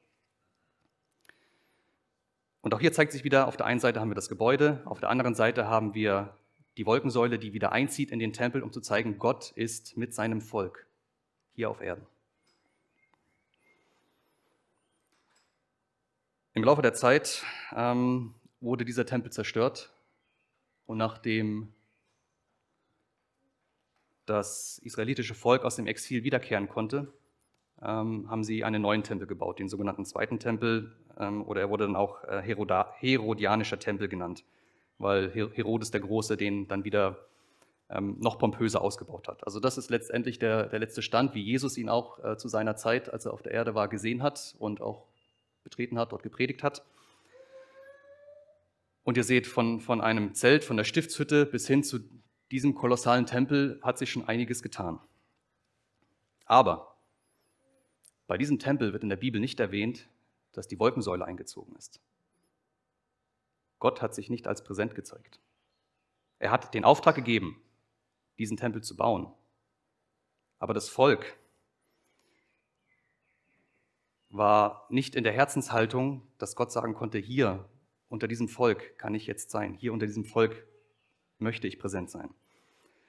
Und 2.62 2.73
auch 2.73 2.79
hier 2.79 2.93
zeigt 2.93 3.12
sich 3.12 3.23
wieder, 3.25 3.47
auf 3.47 3.57
der 3.57 3.65
einen 3.65 3.79
Seite 3.79 4.00
haben 4.00 4.09
wir 4.09 4.15
das 4.15 4.29
Gebäude, 4.29 4.81
auf 4.85 5.00
der 5.00 5.09
anderen 5.09 5.35
Seite 5.35 5.67
haben 5.67 5.93
wir 5.93 6.38
die 6.77 6.85
Wolkensäule, 6.85 7.38
die 7.38 7.53
wieder 7.53 7.71
einzieht 7.71 8.12
in 8.12 8.19
den 8.19 8.31
Tempel, 8.31 8.63
um 8.63 8.71
zu 8.71 8.79
zeigen, 8.79 9.19
Gott 9.19 9.51
ist 9.51 9.97
mit 9.97 10.13
seinem 10.13 10.39
Volk 10.39 10.88
hier 11.55 11.69
auf 11.69 11.81
Erden. 11.81 12.05
Im 16.53 16.63
Laufe 16.63 16.81
der 16.81 16.93
Zeit 16.93 17.43
ähm, 17.75 18.33
wurde 18.62 18.85
dieser 18.85 19.05
Tempel 19.05 19.31
zerstört 19.31 19.91
und 20.85 20.97
nachdem 20.97 21.73
das 24.25 24.79
israelitische 24.83 25.35
Volk 25.35 25.63
aus 25.63 25.75
dem 25.75 25.87
Exil 25.87 26.23
wiederkehren 26.23 26.69
konnte, 26.69 27.13
ähm, 27.81 28.29
haben 28.29 28.43
sie 28.43 28.63
einen 28.63 28.81
neuen 28.81 29.03
Tempel 29.03 29.27
gebaut, 29.27 29.59
den 29.59 29.69
sogenannten 29.69 30.05
zweiten 30.05 30.39
Tempel, 30.39 30.95
ähm, 31.17 31.43
oder 31.45 31.61
er 31.61 31.69
wurde 31.69 31.85
dann 31.85 31.95
auch 31.95 32.23
äh, 32.23 32.41
Herodianischer 32.41 33.79
Tempel 33.79 34.07
genannt, 34.07 34.45
weil 34.97 35.31
Herodes 35.31 35.91
der 35.91 36.01
Große 36.01 36.37
den 36.37 36.67
dann 36.67 36.85
wieder 36.85 37.17
ähm, 37.89 38.17
noch 38.19 38.37
pompöser 38.39 38.81
ausgebaut 38.81 39.27
hat. 39.27 39.45
Also 39.45 39.59
das 39.59 39.77
ist 39.77 39.89
letztendlich 39.89 40.39
der, 40.39 40.67
der 40.67 40.79
letzte 40.79 41.01
Stand, 41.01 41.35
wie 41.35 41.41
Jesus 41.41 41.77
ihn 41.77 41.89
auch 41.89 42.23
äh, 42.23 42.37
zu 42.37 42.47
seiner 42.47 42.75
Zeit, 42.75 43.11
als 43.11 43.25
er 43.25 43.33
auf 43.33 43.41
der 43.41 43.51
Erde 43.51 43.75
war, 43.75 43.87
gesehen 43.87 44.23
hat 44.23 44.55
und 44.59 44.81
auch 44.81 45.05
betreten 45.63 45.99
hat, 45.99 46.11
dort 46.11 46.23
gepredigt 46.23 46.63
hat. 46.63 46.83
Und 49.03 49.17
ihr 49.17 49.23
seht, 49.23 49.47
von, 49.47 49.81
von 49.81 49.99
einem 49.99 50.33
Zelt, 50.33 50.63
von 50.63 50.77
der 50.77 50.85
Stiftshütte 50.85 51.45
bis 51.45 51.67
hin 51.67 51.83
zu 51.83 51.99
diesem 52.53 52.75
kolossalen 52.75 53.25
Tempel 53.25 53.79
hat 53.81 53.98
sich 53.98 54.12
schon 54.12 54.27
einiges 54.27 54.62
getan. 54.62 55.00
Aber 56.45 56.95
bei 58.27 58.38
diesem 58.38 58.60
Tempel 58.60 58.93
wird 58.93 59.01
in 59.01 59.10
der 59.10 59.15
Bibel 59.15 59.41
nicht 59.41 59.60
erwähnt, 59.60 60.07
dass 60.51 60.67
die 60.67 60.79
Wolkensäule 60.79 61.25
eingezogen 61.25 61.75
ist. 61.75 62.00
Gott 63.79 64.03
hat 64.03 64.13
sich 64.13 64.29
nicht 64.29 64.45
als 64.45 64.63
präsent 64.63 64.93
gezeigt. 64.93 65.39
Er 66.38 66.51
hat 66.51 66.75
den 66.75 66.86
Auftrag 66.86 67.15
gegeben, 67.15 67.60
diesen 68.38 68.55
Tempel 68.55 68.83
zu 68.83 68.95
bauen. 68.95 69.33
Aber 70.60 70.75
das 70.75 70.89
Volk 70.89 71.36
war 74.29 74.86
nicht 74.91 75.15
in 75.15 75.24
der 75.24 75.33
Herzenshaltung, 75.33 76.22
dass 76.38 76.55
Gott 76.55 76.72
sagen 76.72 76.93
konnte, 76.93 77.17
hier 77.17 77.67
unter 78.10 78.27
diesem 78.27 78.48
Volk 78.48 78.95
kann 79.00 79.15
ich 79.15 79.25
jetzt 79.25 79.50
sein, 79.50 79.74
hier 79.74 79.91
unter 79.91 80.05
diesem 80.05 80.24
Volk 80.24 80.67
möchte 81.39 81.67
ich 81.67 81.79
präsent 81.79 82.12
sein. 82.12 82.31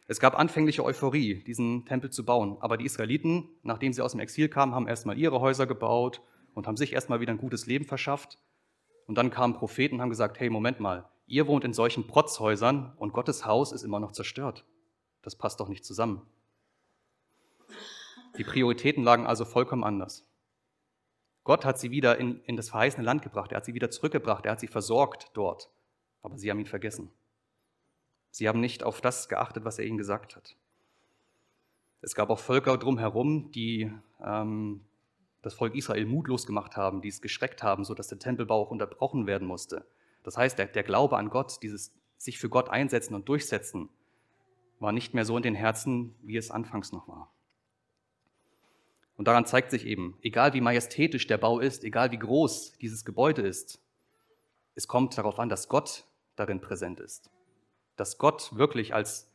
Es 0.06 0.20
gab 0.20 0.38
anfängliche 0.38 0.84
Euphorie, 0.84 1.42
diesen 1.44 1.86
Tempel 1.86 2.10
zu 2.10 2.24
bauen, 2.24 2.58
aber 2.60 2.76
die 2.76 2.84
Israeliten, 2.84 3.48
nachdem 3.62 3.92
sie 3.92 4.02
aus 4.02 4.12
dem 4.12 4.20
Exil 4.20 4.48
kamen, 4.48 4.74
haben 4.74 4.86
erstmal 4.86 5.18
ihre 5.18 5.40
Häuser 5.40 5.66
gebaut 5.66 6.20
und 6.54 6.66
haben 6.66 6.76
sich 6.76 6.92
erstmal 6.92 7.20
wieder 7.20 7.32
ein 7.32 7.38
gutes 7.38 7.66
Leben 7.66 7.86
verschafft. 7.86 8.38
Und 9.06 9.16
dann 9.16 9.30
kamen 9.30 9.54
Propheten 9.54 9.96
und 9.96 10.02
haben 10.02 10.10
gesagt, 10.10 10.38
hey, 10.40 10.50
Moment 10.50 10.78
mal, 10.78 11.08
ihr 11.26 11.46
wohnt 11.46 11.64
in 11.64 11.72
solchen 11.72 12.06
Protzhäusern 12.06 12.92
und 12.98 13.12
Gottes 13.12 13.46
Haus 13.46 13.72
ist 13.72 13.82
immer 13.82 14.00
noch 14.00 14.12
zerstört. 14.12 14.66
Das 15.22 15.36
passt 15.36 15.60
doch 15.60 15.68
nicht 15.68 15.84
zusammen. 15.86 16.22
Die 18.36 18.44
Prioritäten 18.44 19.04
lagen 19.04 19.26
also 19.26 19.44
vollkommen 19.44 19.84
anders. 19.84 20.28
Gott 21.44 21.64
hat 21.64 21.78
sie 21.78 21.90
wieder 21.90 22.18
in, 22.18 22.40
in 22.44 22.56
das 22.56 22.70
verheißene 22.70 23.04
Land 23.04 23.22
gebracht, 23.22 23.52
er 23.52 23.56
hat 23.58 23.64
sie 23.64 23.74
wieder 23.74 23.90
zurückgebracht, 23.90 24.44
er 24.44 24.52
hat 24.52 24.60
sie 24.60 24.66
versorgt 24.66 25.30
dort, 25.34 25.70
aber 26.22 26.38
sie 26.38 26.50
haben 26.50 26.58
ihn 26.58 26.66
vergessen. 26.66 27.10
Sie 28.34 28.48
haben 28.48 28.58
nicht 28.58 28.82
auf 28.82 29.00
das 29.00 29.28
geachtet, 29.28 29.64
was 29.64 29.78
er 29.78 29.84
ihnen 29.84 29.96
gesagt 29.96 30.34
hat. 30.34 30.56
Es 32.00 32.16
gab 32.16 32.30
auch 32.30 32.40
Völker 32.40 32.76
drumherum, 32.78 33.52
die 33.52 33.92
ähm, 34.20 34.80
das 35.42 35.54
Volk 35.54 35.76
Israel 35.76 36.04
mutlos 36.04 36.44
gemacht 36.44 36.76
haben, 36.76 37.00
die 37.00 37.10
es 37.10 37.22
geschreckt 37.22 37.62
haben, 37.62 37.84
sodass 37.84 38.08
der 38.08 38.18
Tempelbau 38.18 38.60
auch 38.60 38.72
unterbrochen 38.72 39.28
werden 39.28 39.46
musste. 39.46 39.86
Das 40.24 40.36
heißt, 40.36 40.58
der, 40.58 40.66
der 40.66 40.82
Glaube 40.82 41.16
an 41.16 41.30
Gott, 41.30 41.62
dieses 41.62 41.92
sich 42.16 42.40
für 42.40 42.48
Gott 42.48 42.70
einsetzen 42.70 43.14
und 43.14 43.28
durchsetzen, 43.28 43.88
war 44.80 44.90
nicht 44.90 45.14
mehr 45.14 45.24
so 45.24 45.36
in 45.36 45.44
den 45.44 45.54
Herzen, 45.54 46.16
wie 46.20 46.36
es 46.36 46.50
anfangs 46.50 46.90
noch 46.90 47.06
war. 47.06 47.30
Und 49.16 49.28
daran 49.28 49.46
zeigt 49.46 49.70
sich 49.70 49.86
eben, 49.86 50.18
egal 50.22 50.54
wie 50.54 50.60
majestätisch 50.60 51.28
der 51.28 51.38
Bau 51.38 51.60
ist, 51.60 51.84
egal 51.84 52.10
wie 52.10 52.18
groß 52.18 52.78
dieses 52.78 53.04
Gebäude 53.04 53.42
ist, 53.42 53.80
es 54.74 54.88
kommt 54.88 55.16
darauf 55.16 55.38
an, 55.38 55.48
dass 55.48 55.68
Gott 55.68 56.04
darin 56.34 56.60
präsent 56.60 56.98
ist 56.98 57.30
dass 57.96 58.18
Gott 58.18 58.56
wirklich 58.56 58.94
als 58.94 59.30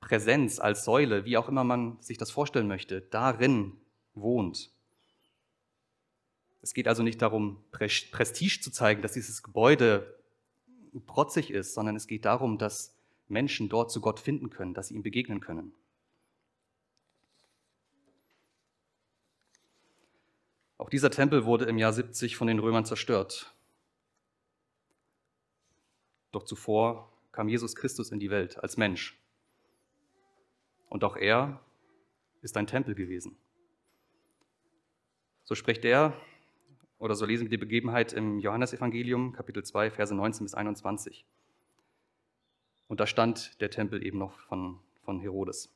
Präsenz, 0.00 0.58
als 0.58 0.84
Säule, 0.84 1.24
wie 1.24 1.36
auch 1.36 1.48
immer 1.48 1.64
man 1.64 2.00
sich 2.00 2.18
das 2.18 2.30
vorstellen 2.30 2.68
möchte, 2.68 3.02
darin 3.02 3.76
wohnt. 4.14 4.70
Es 6.62 6.74
geht 6.74 6.88
also 6.88 7.02
nicht 7.02 7.22
darum, 7.22 7.62
Prestige 7.70 8.60
zu 8.60 8.70
zeigen, 8.70 9.02
dass 9.02 9.12
dieses 9.12 9.42
Gebäude 9.42 10.18
protzig 11.06 11.50
ist, 11.50 11.74
sondern 11.74 11.96
es 11.96 12.06
geht 12.06 12.24
darum, 12.24 12.58
dass 12.58 12.94
Menschen 13.28 13.68
dort 13.68 13.90
zu 13.90 14.00
Gott 14.00 14.20
finden 14.20 14.50
können, 14.50 14.74
dass 14.74 14.88
sie 14.88 14.94
ihm 14.94 15.02
begegnen 15.02 15.40
können. 15.40 15.72
Auch 20.76 20.90
dieser 20.90 21.10
Tempel 21.10 21.44
wurde 21.44 21.66
im 21.66 21.78
Jahr 21.78 21.92
70 21.92 22.36
von 22.36 22.46
den 22.46 22.58
Römern 22.58 22.84
zerstört. 22.84 23.54
Doch 26.32 26.42
zuvor 26.44 27.12
kam 27.32 27.48
Jesus 27.48 27.76
Christus 27.76 28.10
in 28.10 28.20
die 28.20 28.30
Welt 28.30 28.58
als 28.62 28.76
Mensch. 28.76 29.18
Und 30.88 31.04
auch 31.04 31.16
er 31.16 31.60
ist 32.42 32.56
ein 32.56 32.66
Tempel 32.66 32.94
gewesen. 32.94 33.36
So 35.44 35.54
spricht 35.54 35.84
er, 35.84 36.14
oder 36.98 37.14
so 37.14 37.24
lesen 37.24 37.44
wir 37.44 37.50
die 37.50 37.56
Begebenheit 37.56 38.12
im 38.12 38.38
Johannesevangelium, 38.38 39.32
Kapitel 39.32 39.64
2, 39.64 39.90
Verse 39.90 40.14
19 40.14 40.44
bis 40.44 40.54
21. 40.54 41.24
Und 42.88 43.00
da 43.00 43.06
stand 43.06 43.60
der 43.60 43.70
Tempel 43.70 44.04
eben 44.04 44.18
noch 44.18 44.38
von, 44.40 44.78
von 45.04 45.20
Herodes. 45.20 45.74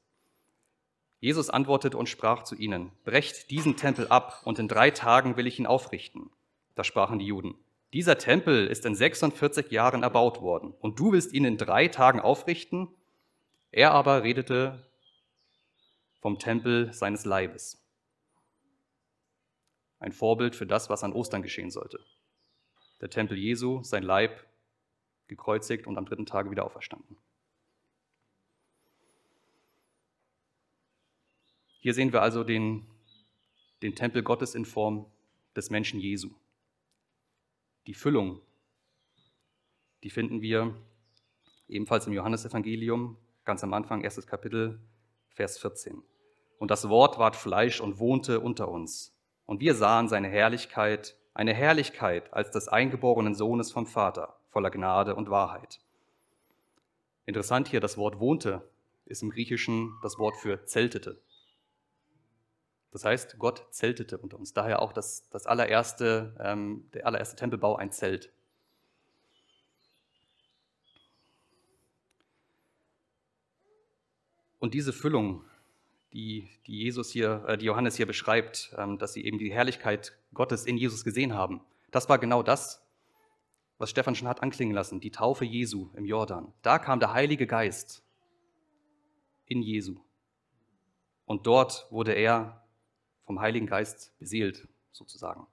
Jesus 1.20 1.48
antwortete 1.48 1.96
und 1.96 2.08
sprach 2.08 2.42
zu 2.42 2.54
ihnen, 2.54 2.92
Brecht 3.04 3.50
diesen 3.50 3.76
Tempel 3.76 4.08
ab, 4.08 4.42
und 4.44 4.58
in 4.58 4.68
drei 4.68 4.90
Tagen 4.90 5.36
will 5.36 5.46
ich 5.46 5.58
ihn 5.58 5.66
aufrichten. 5.66 6.30
Da 6.74 6.84
sprachen 6.84 7.18
die 7.18 7.26
Juden, 7.26 7.54
dieser 7.94 8.18
Tempel 8.18 8.66
ist 8.66 8.84
in 8.86 8.96
46 8.96 9.70
Jahren 9.70 10.02
erbaut 10.02 10.42
worden 10.42 10.74
und 10.80 10.98
du 10.98 11.12
willst 11.12 11.32
ihn 11.32 11.44
in 11.44 11.56
drei 11.56 11.86
Tagen 11.86 12.18
aufrichten? 12.18 12.88
Er 13.70 13.92
aber 13.92 14.24
redete 14.24 14.84
vom 16.20 16.40
Tempel 16.40 16.92
seines 16.92 17.24
Leibes. 17.24 17.80
Ein 20.00 20.10
Vorbild 20.10 20.56
für 20.56 20.66
das, 20.66 20.90
was 20.90 21.04
an 21.04 21.12
Ostern 21.12 21.42
geschehen 21.42 21.70
sollte. 21.70 22.00
Der 23.00 23.10
Tempel 23.10 23.38
Jesu, 23.38 23.84
sein 23.84 24.02
Leib, 24.02 24.44
gekreuzigt 25.28 25.86
und 25.86 25.96
am 25.96 26.04
dritten 26.04 26.26
Tage 26.26 26.50
wieder 26.50 26.64
auferstanden. 26.64 27.16
Hier 31.78 31.94
sehen 31.94 32.12
wir 32.12 32.22
also 32.22 32.42
den, 32.42 32.88
den 33.82 33.94
Tempel 33.94 34.24
Gottes 34.24 34.56
in 34.56 34.64
Form 34.64 35.06
des 35.54 35.70
Menschen 35.70 36.00
Jesu. 36.00 36.30
Die 37.86 37.94
Füllung, 37.94 38.40
die 40.02 40.08
finden 40.08 40.40
wir 40.40 40.74
ebenfalls 41.68 42.06
im 42.06 42.14
Johannesevangelium, 42.14 43.18
ganz 43.44 43.62
am 43.62 43.74
Anfang, 43.74 44.02
erstes 44.02 44.26
Kapitel, 44.26 44.80
Vers 45.28 45.58
14. 45.58 46.02
Und 46.58 46.70
das 46.70 46.88
Wort 46.88 47.18
ward 47.18 47.36
Fleisch 47.36 47.82
und 47.82 47.98
wohnte 47.98 48.40
unter 48.40 48.68
uns. 48.68 49.14
Und 49.44 49.60
wir 49.60 49.74
sahen 49.74 50.08
seine 50.08 50.28
Herrlichkeit, 50.28 51.14
eine 51.34 51.52
Herrlichkeit 51.52 52.32
als 52.32 52.50
des 52.50 52.68
eingeborenen 52.68 53.34
Sohnes 53.34 53.70
vom 53.70 53.86
Vater, 53.86 54.38
voller 54.48 54.70
Gnade 54.70 55.14
und 55.14 55.28
Wahrheit. 55.28 55.80
Interessant 57.26 57.68
hier, 57.68 57.80
das 57.80 57.98
Wort 57.98 58.18
wohnte 58.18 58.66
ist 59.04 59.22
im 59.22 59.28
Griechischen 59.28 59.98
das 60.02 60.18
Wort 60.18 60.36
für 60.36 60.64
zeltete. 60.64 61.20
Das 62.94 63.04
heißt, 63.04 63.40
Gott 63.40 63.66
zeltete 63.72 64.18
unter 64.18 64.38
uns. 64.38 64.52
Daher 64.52 64.80
auch 64.80 64.92
das, 64.92 65.28
das 65.30 65.46
allererste, 65.46 66.36
ähm, 66.38 66.88
der 66.94 67.08
allererste 67.08 67.34
Tempelbau 67.34 67.74
ein 67.74 67.90
Zelt. 67.90 68.32
Und 74.60 74.74
diese 74.74 74.92
Füllung, 74.92 75.44
die, 76.12 76.48
die 76.68 76.78
Jesus 76.78 77.10
hier, 77.10 77.44
äh, 77.48 77.58
die 77.58 77.66
Johannes 77.66 77.96
hier 77.96 78.06
beschreibt, 78.06 78.72
ähm, 78.78 78.96
dass 78.96 79.12
sie 79.12 79.24
eben 79.24 79.38
die 79.38 79.52
Herrlichkeit 79.52 80.16
Gottes 80.32 80.64
in 80.64 80.76
Jesus 80.76 81.02
gesehen 81.02 81.34
haben, 81.34 81.62
das 81.90 82.08
war 82.08 82.20
genau 82.20 82.44
das, 82.44 82.80
was 83.76 83.90
Stefan 83.90 84.14
schon 84.14 84.28
hat 84.28 84.40
anklingen 84.40 84.72
lassen, 84.72 85.00
die 85.00 85.10
Taufe 85.10 85.44
Jesu 85.44 85.90
im 85.94 86.04
Jordan. 86.04 86.54
Da 86.62 86.78
kam 86.78 87.00
der 87.00 87.12
Heilige 87.12 87.48
Geist 87.48 88.04
in 89.46 89.62
Jesu. 89.62 89.96
Und 91.24 91.48
dort 91.48 91.88
wurde 91.90 92.12
er 92.12 92.63
vom 93.24 93.40
Heiligen 93.40 93.66
Geist 93.66 94.16
beseelt, 94.18 94.68
sozusagen. 94.92 95.46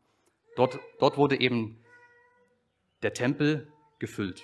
Dort, 0.55 0.79
dort 0.99 1.17
wurde 1.17 1.39
eben 1.39 1.83
der 3.01 3.13
Tempel 3.13 3.71
gefüllt. 3.99 4.43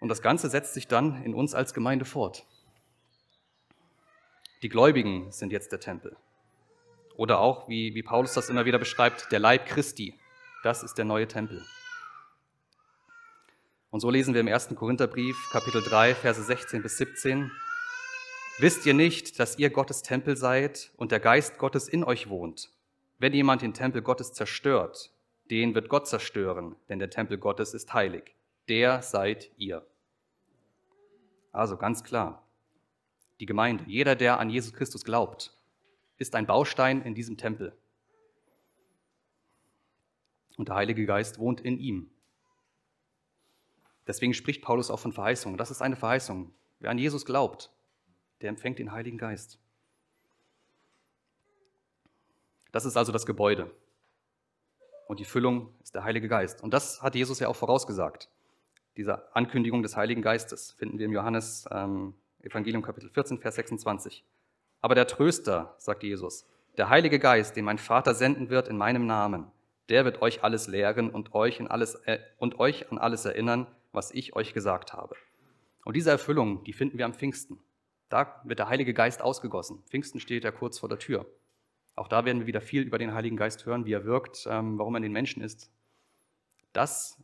Und 0.00 0.08
das 0.08 0.22
Ganze 0.22 0.48
setzt 0.48 0.74
sich 0.74 0.88
dann 0.88 1.22
in 1.22 1.34
uns 1.34 1.54
als 1.54 1.74
Gemeinde 1.74 2.04
fort. 2.04 2.44
Die 4.62 4.68
Gläubigen 4.68 5.30
sind 5.30 5.52
jetzt 5.52 5.72
der 5.72 5.80
Tempel. 5.80 6.16
Oder 7.16 7.40
auch, 7.40 7.68
wie, 7.68 7.94
wie 7.94 8.02
Paulus 8.02 8.34
das 8.34 8.48
immer 8.48 8.64
wieder 8.64 8.78
beschreibt, 8.78 9.30
der 9.30 9.38
Leib 9.38 9.66
Christi. 9.66 10.18
Das 10.62 10.82
ist 10.82 10.94
der 10.94 11.04
neue 11.04 11.28
Tempel. 11.28 11.64
Und 13.90 14.00
so 14.00 14.10
lesen 14.10 14.34
wir 14.34 14.40
im 14.40 14.48
1. 14.48 14.74
Korintherbrief, 14.74 15.36
Kapitel 15.52 15.82
3, 15.82 16.14
Verse 16.14 16.42
16 16.42 16.82
bis 16.82 16.96
17. 16.96 17.52
Wisst 18.58 18.84
ihr 18.86 18.94
nicht, 18.94 19.38
dass 19.38 19.58
ihr 19.58 19.70
Gottes 19.70 20.02
Tempel 20.02 20.36
seid 20.36 20.92
und 20.96 21.10
der 21.10 21.20
Geist 21.20 21.58
Gottes 21.58 21.88
in 21.88 22.04
euch 22.04 22.28
wohnt? 22.28 22.70
Wenn 23.18 23.32
jemand 23.32 23.62
den 23.62 23.72
Tempel 23.72 24.02
Gottes 24.02 24.32
zerstört, 24.32 25.10
den 25.50 25.74
wird 25.74 25.88
Gott 25.88 26.06
zerstören, 26.06 26.76
denn 26.88 26.98
der 26.98 27.10
Tempel 27.10 27.38
Gottes 27.38 27.74
ist 27.74 27.92
heilig. 27.94 28.34
Der 28.68 29.02
seid 29.02 29.50
ihr. 29.56 29.86
Also 31.50 31.76
ganz 31.76 32.04
klar, 32.04 32.46
die 33.40 33.46
Gemeinde, 33.46 33.84
jeder, 33.86 34.16
der 34.16 34.38
an 34.38 34.50
Jesus 34.50 34.72
Christus 34.72 35.04
glaubt, 35.04 35.56
ist 36.18 36.34
ein 36.34 36.46
Baustein 36.46 37.02
in 37.02 37.14
diesem 37.14 37.36
Tempel. 37.36 37.76
Und 40.56 40.68
der 40.68 40.76
Heilige 40.76 41.06
Geist 41.06 41.38
wohnt 41.38 41.60
in 41.60 41.78
ihm. 41.78 42.10
Deswegen 44.06 44.34
spricht 44.34 44.62
Paulus 44.62 44.90
auch 44.90 45.00
von 45.00 45.12
Verheißung. 45.12 45.56
Das 45.56 45.70
ist 45.70 45.82
eine 45.82 45.96
Verheißung. 45.96 46.52
Wer 46.80 46.90
an 46.90 46.98
Jesus 46.98 47.24
glaubt, 47.24 47.70
der 48.42 48.50
empfängt 48.50 48.78
den 48.78 48.92
Heiligen 48.92 49.18
Geist. 49.18 49.58
Das 52.72 52.84
ist 52.84 52.96
also 52.96 53.12
das 53.12 53.26
Gebäude. 53.26 53.70
Und 55.06 55.20
die 55.20 55.24
Füllung 55.24 55.74
ist 55.82 55.94
der 55.94 56.04
Heilige 56.04 56.28
Geist. 56.28 56.62
Und 56.62 56.72
das 56.72 57.02
hat 57.02 57.14
Jesus 57.14 57.38
ja 57.38 57.48
auch 57.48 57.56
vorausgesagt. 57.56 58.30
Diese 58.96 59.34
Ankündigung 59.34 59.82
des 59.82 59.96
Heiligen 59.96 60.22
Geistes 60.22 60.72
finden 60.72 60.98
wir 60.98 61.06
im 61.06 61.12
Johannes 61.12 61.66
ähm, 61.70 62.14
Evangelium 62.40 62.82
Kapitel 62.82 63.10
14, 63.10 63.38
Vers 63.38 63.54
26. 63.56 64.24
Aber 64.80 64.94
der 64.94 65.06
Tröster, 65.06 65.74
sagt 65.78 66.02
Jesus, 66.02 66.46
der 66.76 66.88
Heilige 66.88 67.18
Geist, 67.18 67.56
den 67.56 67.64
mein 67.64 67.78
Vater 67.78 68.14
senden 68.14 68.50
wird 68.50 68.68
in 68.68 68.76
meinem 68.76 69.06
Namen, 69.06 69.50
der 69.88 70.04
wird 70.04 70.22
euch 70.22 70.42
alles 70.42 70.68
lehren 70.68 71.10
und 71.10 71.34
euch, 71.34 71.60
in 71.60 71.68
alles, 71.68 71.96
äh, 72.06 72.18
und 72.38 72.58
euch 72.58 72.90
an 72.90 72.98
alles 72.98 73.24
erinnern, 73.24 73.66
was 73.92 74.10
ich 74.12 74.34
euch 74.34 74.54
gesagt 74.54 74.92
habe. 74.92 75.14
Und 75.84 75.96
diese 75.96 76.10
Erfüllung, 76.10 76.64
die 76.64 76.72
finden 76.72 76.98
wir 76.98 77.04
am 77.04 77.14
Pfingsten. 77.14 77.58
Da 78.12 78.42
wird 78.44 78.58
der 78.58 78.68
Heilige 78.68 78.92
Geist 78.92 79.22
ausgegossen. 79.22 79.82
Pfingsten 79.88 80.20
steht 80.20 80.44
ja 80.44 80.50
kurz 80.50 80.78
vor 80.78 80.90
der 80.90 80.98
Tür. 80.98 81.24
Auch 81.94 82.08
da 82.08 82.26
werden 82.26 82.40
wir 82.40 82.46
wieder 82.46 82.60
viel 82.60 82.82
über 82.82 82.98
den 82.98 83.14
Heiligen 83.14 83.38
Geist 83.38 83.64
hören, 83.64 83.86
wie 83.86 83.94
er 83.94 84.04
wirkt, 84.04 84.46
ähm, 84.50 84.78
warum 84.78 84.94
er 84.94 84.98
in 84.98 85.04
den 85.04 85.12
Menschen 85.12 85.42
ist. 85.42 85.70
Das 86.74 87.16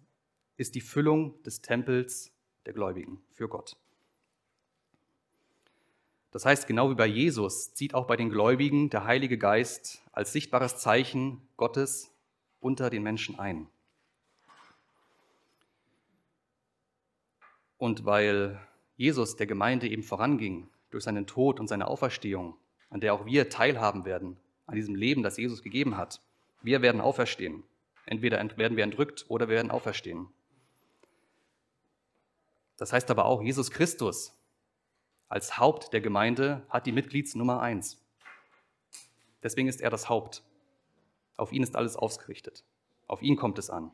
ist 0.57 0.75
die 0.75 0.81
Füllung 0.81 1.43
des 1.43 1.61
Tempels 1.61 2.33
der 2.65 2.73
Gläubigen 2.73 3.21
für 3.35 3.49
Gott. 3.49 3.77
Das 6.31 6.47
heißt, 6.47 6.67
genau 6.67 6.91
wie 6.91 6.95
bei 6.95 7.07
Jesus 7.07 7.75
zieht 7.75 7.93
auch 7.93 8.07
bei 8.07 8.17
den 8.17 8.31
Gläubigen 8.31 8.89
der 8.89 9.05
Heilige 9.05 9.37
Geist 9.37 10.03
als 10.13 10.33
sichtbares 10.33 10.79
Zeichen 10.79 11.47
Gottes 11.59 12.11
unter 12.61 12.89
den 12.89 13.03
Menschen 13.03 13.39
ein. 13.39 13.67
Und 17.77 18.07
weil 18.07 18.59
Jesus 18.97 19.37
der 19.37 19.47
Gemeinde 19.47 19.87
eben 19.87 20.03
voranging 20.03 20.67
durch 20.91 21.05
seinen 21.05 21.27
Tod 21.27 21.61
und 21.61 21.69
seine 21.69 21.89
Auferstehung, 21.89 22.57
an 22.91 23.01
der 23.01 23.15
auch 23.15 23.27
wir 23.27 23.49
teilhaben 23.49 24.05
werden, 24.05 24.39
an 24.67 24.75
diesem 24.75 24.95
Leben, 24.95 25.23
das 25.23 25.37
Jesus 25.37 25.63
gegeben 25.63 25.97
hat, 25.97 26.21
wir 26.63 26.83
werden 26.83 27.01
auferstehen. 27.01 27.63
Entweder 28.07 28.39
werden 28.57 28.77
wir 28.77 28.85
entrückt 28.85 29.27
oder 29.29 29.49
wir 29.49 29.57
werden 29.57 29.71
auferstehen. 29.71 30.29
Das 32.77 32.93
heißt 32.93 33.11
aber 33.11 33.25
auch, 33.25 33.43
Jesus 33.43 33.71
Christus 33.71 34.35
als 35.29 35.59
Haupt 35.59 35.93
der 35.93 36.01
Gemeinde 36.01 36.65
hat 36.71 36.87
die 36.87 36.93
Mitgliedsnummer 36.93 37.61
eins. 37.61 38.03
Deswegen 39.43 39.69
ist 39.69 39.81
er 39.81 39.91
das 39.91 40.09
Haupt. 40.09 40.43
Auf 41.37 41.53
ihn 41.53 41.63
ist 41.63 41.77
alles 41.77 41.97
ausgerichtet. 41.97 42.65
Auf 43.07 43.21
ihn 43.23 43.37
kommt 43.37 43.59
es 43.59 43.69
an. 43.69 43.91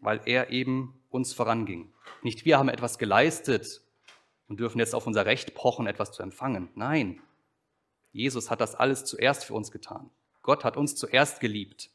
Weil 0.00 0.20
er 0.26 0.50
eben 0.50 1.00
uns 1.10 1.32
voranging. 1.32 1.92
Nicht 2.22 2.44
wir 2.44 2.58
haben 2.58 2.68
etwas 2.68 2.98
geleistet 2.98 3.82
und 4.48 4.60
dürfen 4.60 4.78
jetzt 4.78 4.94
auf 4.94 5.06
unser 5.06 5.26
Recht 5.26 5.54
pochen, 5.54 5.86
etwas 5.86 6.12
zu 6.12 6.22
empfangen. 6.22 6.68
Nein, 6.74 7.20
Jesus 8.12 8.50
hat 8.50 8.60
das 8.60 8.74
alles 8.74 9.04
zuerst 9.04 9.44
für 9.44 9.54
uns 9.54 9.70
getan. 9.70 10.10
Gott 10.42 10.64
hat 10.64 10.76
uns 10.76 10.96
zuerst 10.96 11.40
geliebt, 11.40 11.90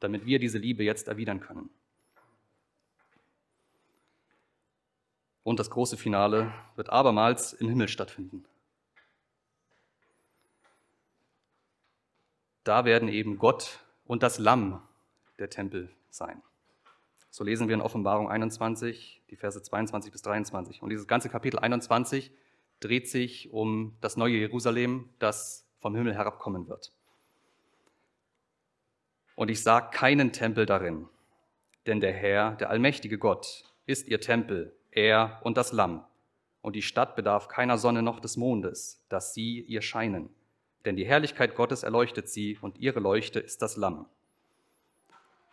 damit 0.00 0.24
wir 0.24 0.38
diese 0.38 0.58
Liebe 0.58 0.84
jetzt 0.84 1.08
erwidern 1.08 1.40
können. 1.40 1.70
Und 5.42 5.58
das 5.58 5.70
große 5.70 5.96
Finale 5.96 6.52
wird 6.76 6.90
abermals 6.90 7.54
im 7.54 7.68
Himmel 7.68 7.88
stattfinden. 7.88 8.44
Da 12.64 12.84
werden 12.84 13.08
eben 13.08 13.38
Gott 13.38 13.80
und 14.06 14.22
das 14.22 14.38
Lamm 14.38 14.82
der 15.38 15.48
Tempel 15.48 15.90
sein. 16.10 16.42
So 17.30 17.44
lesen 17.44 17.68
wir 17.68 17.74
in 17.74 17.80
Offenbarung 17.80 18.28
21, 18.28 19.22
die 19.30 19.36
Verse 19.36 19.62
22 19.62 20.12
bis 20.12 20.22
23. 20.22 20.82
Und 20.82 20.90
dieses 20.90 21.06
ganze 21.06 21.28
Kapitel 21.28 21.58
21 21.58 22.32
dreht 22.80 23.08
sich 23.08 23.52
um 23.52 23.96
das 24.00 24.16
neue 24.16 24.36
Jerusalem, 24.36 25.08
das 25.18 25.66
vom 25.78 25.94
Himmel 25.94 26.14
herabkommen 26.14 26.68
wird. 26.68 26.92
Und 29.36 29.50
ich 29.50 29.62
sah 29.62 29.80
keinen 29.80 30.32
Tempel 30.32 30.66
darin, 30.66 31.06
denn 31.86 32.00
der 32.00 32.12
Herr, 32.12 32.56
der 32.56 32.70
allmächtige 32.70 33.18
Gott, 33.18 33.64
ist 33.86 34.08
ihr 34.08 34.20
Tempel 34.20 34.74
er 34.90 35.40
und 35.42 35.56
das 35.56 35.72
Lamm. 35.72 36.04
Und 36.60 36.74
die 36.74 36.82
Stadt 36.82 37.14
bedarf 37.14 37.48
keiner 37.48 37.78
Sonne 37.78 38.02
noch 38.02 38.20
des 38.20 38.36
Mondes, 38.36 39.04
dass 39.08 39.32
sie 39.32 39.60
ihr 39.60 39.80
scheinen. 39.80 40.28
Denn 40.84 40.96
die 40.96 41.06
Herrlichkeit 41.06 41.54
Gottes 41.54 41.82
erleuchtet 41.82 42.28
sie 42.28 42.58
und 42.60 42.78
ihre 42.78 43.00
Leuchte 43.00 43.38
ist 43.38 43.62
das 43.62 43.76
Lamm. 43.76 44.06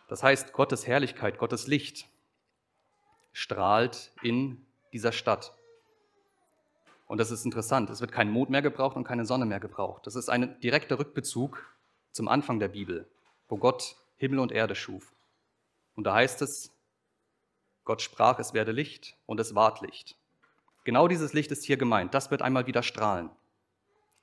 Das 0.08 0.22
heißt, 0.22 0.52
Gottes 0.52 0.86
Herrlichkeit, 0.86 1.38
Gottes 1.38 1.66
Licht 1.66 2.08
strahlt 3.32 4.12
in 4.22 4.64
dieser 4.92 5.12
Stadt. 5.12 5.52
Und 7.06 7.18
das 7.18 7.30
ist 7.30 7.44
interessant. 7.44 7.90
Es 7.90 8.00
wird 8.00 8.12
kein 8.12 8.30
Mond 8.30 8.50
mehr 8.50 8.62
gebraucht 8.62 8.96
und 8.96 9.04
keine 9.04 9.24
Sonne 9.26 9.46
mehr 9.46 9.60
gebraucht. 9.60 10.06
Das 10.06 10.16
ist 10.16 10.28
ein 10.28 10.58
direkter 10.60 10.98
Rückbezug 10.98 11.62
zum 12.12 12.28
Anfang 12.28 12.58
der 12.58 12.68
Bibel, 12.68 13.08
wo 13.48 13.56
Gott 13.58 13.96
Himmel 14.16 14.38
und 14.38 14.52
Erde 14.52 14.74
schuf. 14.74 15.14
Und 15.94 16.04
da 16.04 16.14
heißt 16.14 16.42
es, 16.42 16.72
Gott 17.84 18.02
sprach, 18.02 18.38
es 18.38 18.54
werde 18.54 18.72
Licht 18.72 19.16
und 19.26 19.38
es 19.38 19.54
ward 19.54 19.80
Licht. 19.80 20.16
Genau 20.84 21.08
dieses 21.08 21.32
Licht 21.32 21.50
ist 21.52 21.64
hier 21.64 21.76
gemeint. 21.76 22.14
Das 22.14 22.30
wird 22.30 22.42
einmal 22.42 22.66
wieder 22.66 22.82
strahlen. 22.82 23.30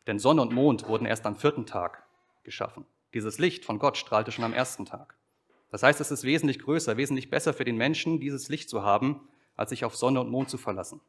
Denn 0.07 0.19
Sonne 0.19 0.41
und 0.41 0.53
Mond 0.53 0.87
wurden 0.87 1.05
erst 1.05 1.25
am 1.25 1.35
vierten 1.35 1.65
Tag 1.65 2.03
geschaffen. 2.43 2.85
Dieses 3.13 3.37
Licht 3.37 3.63
von 3.63 3.79
Gott 3.79 3.97
strahlte 3.97 4.31
schon 4.31 4.43
am 4.43 4.53
ersten 4.53 4.85
Tag. 4.85 5.15
Das 5.73 5.81
heißt, 5.81 5.99
es 6.01 6.11
ist 6.11 6.23
wesentlich 6.23 6.59
größer, 6.59 6.97
wesentlich 6.97 7.31
besser 7.31 7.51
für 7.51 7.65
den 7.65 7.77
Menschen, 7.77 8.19
dieses 8.19 8.47
Licht 8.47 8.69
zu 8.69 8.83
haben, 8.83 9.27
als 9.55 9.71
sich 9.71 9.85
auf 9.85 9.95
Sonne 9.95 10.21
und 10.21 10.29
Mond 10.29 10.47
zu 10.51 10.59
verlassen. 10.59 11.01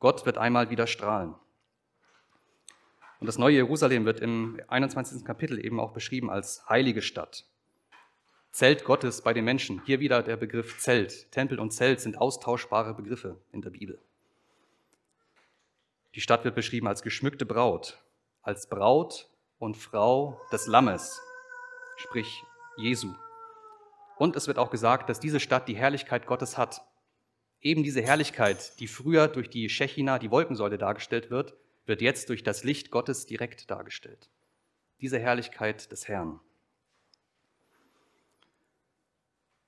Gott 0.00 0.26
wird 0.26 0.36
einmal 0.36 0.70
wieder 0.70 0.88
strahlen. 0.88 1.36
Und 3.20 3.28
das 3.28 3.38
neue 3.38 3.54
Jerusalem 3.54 4.04
wird 4.04 4.18
im 4.18 4.60
21. 4.66 5.24
Kapitel 5.24 5.64
eben 5.64 5.78
auch 5.78 5.92
beschrieben 5.92 6.28
als 6.28 6.68
heilige 6.68 7.02
Stadt. 7.02 7.44
Zelt 8.50 8.84
Gottes 8.84 9.22
bei 9.22 9.32
den 9.32 9.44
Menschen. 9.44 9.80
Hier 9.86 10.00
wieder 10.00 10.24
der 10.24 10.36
Begriff 10.36 10.80
Zelt. 10.80 11.30
Tempel 11.30 11.60
und 11.60 11.70
Zelt 11.70 12.00
sind 12.00 12.18
austauschbare 12.18 12.94
Begriffe 12.94 13.36
in 13.52 13.62
der 13.62 13.70
Bibel. 13.70 14.00
Die 16.16 16.20
Stadt 16.20 16.42
wird 16.42 16.56
beschrieben 16.56 16.88
als 16.88 17.02
geschmückte 17.02 17.46
Braut, 17.46 18.02
als 18.42 18.68
Braut 18.68 19.30
und 19.60 19.76
Frau 19.76 20.40
des 20.50 20.66
Lammes, 20.66 21.20
sprich 21.96 22.42
Jesu. 22.76 23.14
Und 24.18 24.36
es 24.36 24.48
wird 24.48 24.58
auch 24.58 24.70
gesagt, 24.70 25.08
dass 25.08 25.20
diese 25.20 25.40
Stadt 25.40 25.68
die 25.68 25.76
Herrlichkeit 25.76 26.26
Gottes 26.26 26.58
hat. 26.58 26.82
Eben 27.60 27.82
diese 27.82 28.02
Herrlichkeit, 28.02 28.78
die 28.80 28.88
früher 28.88 29.28
durch 29.28 29.48
die 29.48 29.68
Shechina, 29.68 30.18
die 30.18 30.30
Wolkensäule 30.30 30.76
dargestellt 30.76 31.30
wird, 31.30 31.54
wird 31.86 32.02
jetzt 32.02 32.28
durch 32.28 32.42
das 32.42 32.64
Licht 32.64 32.90
Gottes 32.90 33.26
direkt 33.26 33.70
dargestellt. 33.70 34.28
Diese 35.00 35.18
Herrlichkeit 35.18 35.90
des 35.92 36.08
Herrn. 36.08 36.40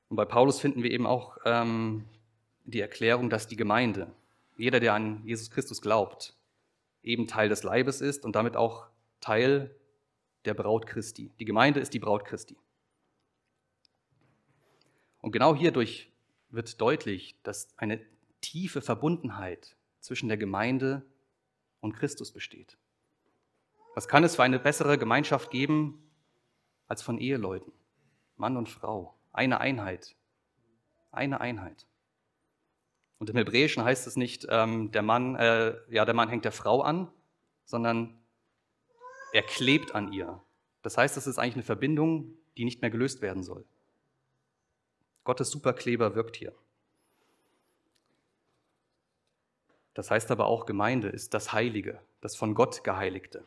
Und 0.09 0.17
bei 0.17 0.25
Paulus 0.25 0.61
finden 0.61 0.83
wir 0.83 0.91
eben 0.91 1.07
auch 1.07 1.39
ähm, 1.45 2.05
die 2.65 2.81
Erklärung, 2.81 3.31
dass 3.31 3.47
die 3.47 3.57
Gemeinde, 3.57 4.13
jeder, 4.57 4.81
der 4.81 4.95
an 4.95 5.23
Jesus 5.25 5.51
Christus 5.51 5.81
glaubt, 5.81 6.35
eben 7.05 7.29
Teil 7.29 7.49
des 7.49 7.63
Leibes 7.63 8.01
ist 8.01 8.25
und 8.25 8.35
damit 8.35 8.57
auch 8.57 8.89
Teil 9.21 9.75
der 10.45 10.55
Braut 10.55 10.87
Christi. 10.87 11.31
Die 11.39 11.45
Gemeinde 11.45 11.79
ist 11.79 11.95
die 11.95 12.01
Braut 12.01 12.25
Christi. 12.25 12.57
Und 15.21 15.33
genau 15.33 15.55
hierdurch 15.55 16.13
wird 16.49 16.81
deutlich, 16.81 17.37
dass 17.43 17.69
eine 17.77 18.01
tiefe 18.41 18.81
Verbundenheit 18.81 19.77
zwischen 20.01 20.29
der 20.29 20.39
Gemeinde 20.39 21.05
und 21.81 21.95
Christus 21.95 22.33
besteht. 22.33 22.79
Was 23.95 24.09
kann 24.09 24.25
es 24.25 24.37
für 24.37 24.43
eine 24.43 24.59
bessere 24.59 24.99
Gemeinschaft 24.99 25.51
geben 25.51 26.11
als 26.91 27.03
von 27.03 27.19
Eheleuten, 27.19 27.73
Mann 28.37 28.57
und 28.57 28.69
Frau, 28.69 29.15
eine 29.33 29.61
Einheit, 29.61 30.17
eine 31.13 31.41
Einheit. 31.41 31.87
Und 33.19 33.31
im 33.31 33.37
Hebräischen 33.37 33.85
heißt 33.85 34.07
es 34.07 34.17
nicht, 34.17 34.47
ähm, 34.51 34.91
der 34.91 35.03
Mann, 35.03 35.37
äh, 35.37 35.77
ja, 35.89 36.05
der 36.05 36.15
Mann 36.15 36.29
hängt 36.29 36.45
der 36.45 36.53
Frau 36.53 36.81
an, 36.81 37.09
sondern 37.65 38.19
er 39.33 39.43
klebt 39.43 39.95
an 39.95 40.13
ihr. 40.13 40.43
Das 40.83 40.97
heißt, 40.97 41.17
es 41.17 41.27
ist 41.27 41.39
eigentlich 41.39 41.55
eine 41.55 41.63
Verbindung, 41.63 42.35
die 42.57 42.65
nicht 42.65 42.81
mehr 42.81 42.91
gelöst 42.91 43.23
werden 43.23 43.43
soll. 43.43 43.65
Gottes 45.31 45.53
Superkleber 45.53 46.17
wirkt 46.17 46.35
hier. 46.35 46.53
Das 49.95 50.11
heißt 50.11 50.29
aber 50.33 50.47
auch, 50.47 50.67
Gemeinde 50.67 51.07
ist 51.07 51.35
das 51.35 51.53
Heilige, 51.53 52.01
das 52.21 52.35
von 52.35 52.57
Gott 52.57 52.83
Geheiligte. 52.83 53.45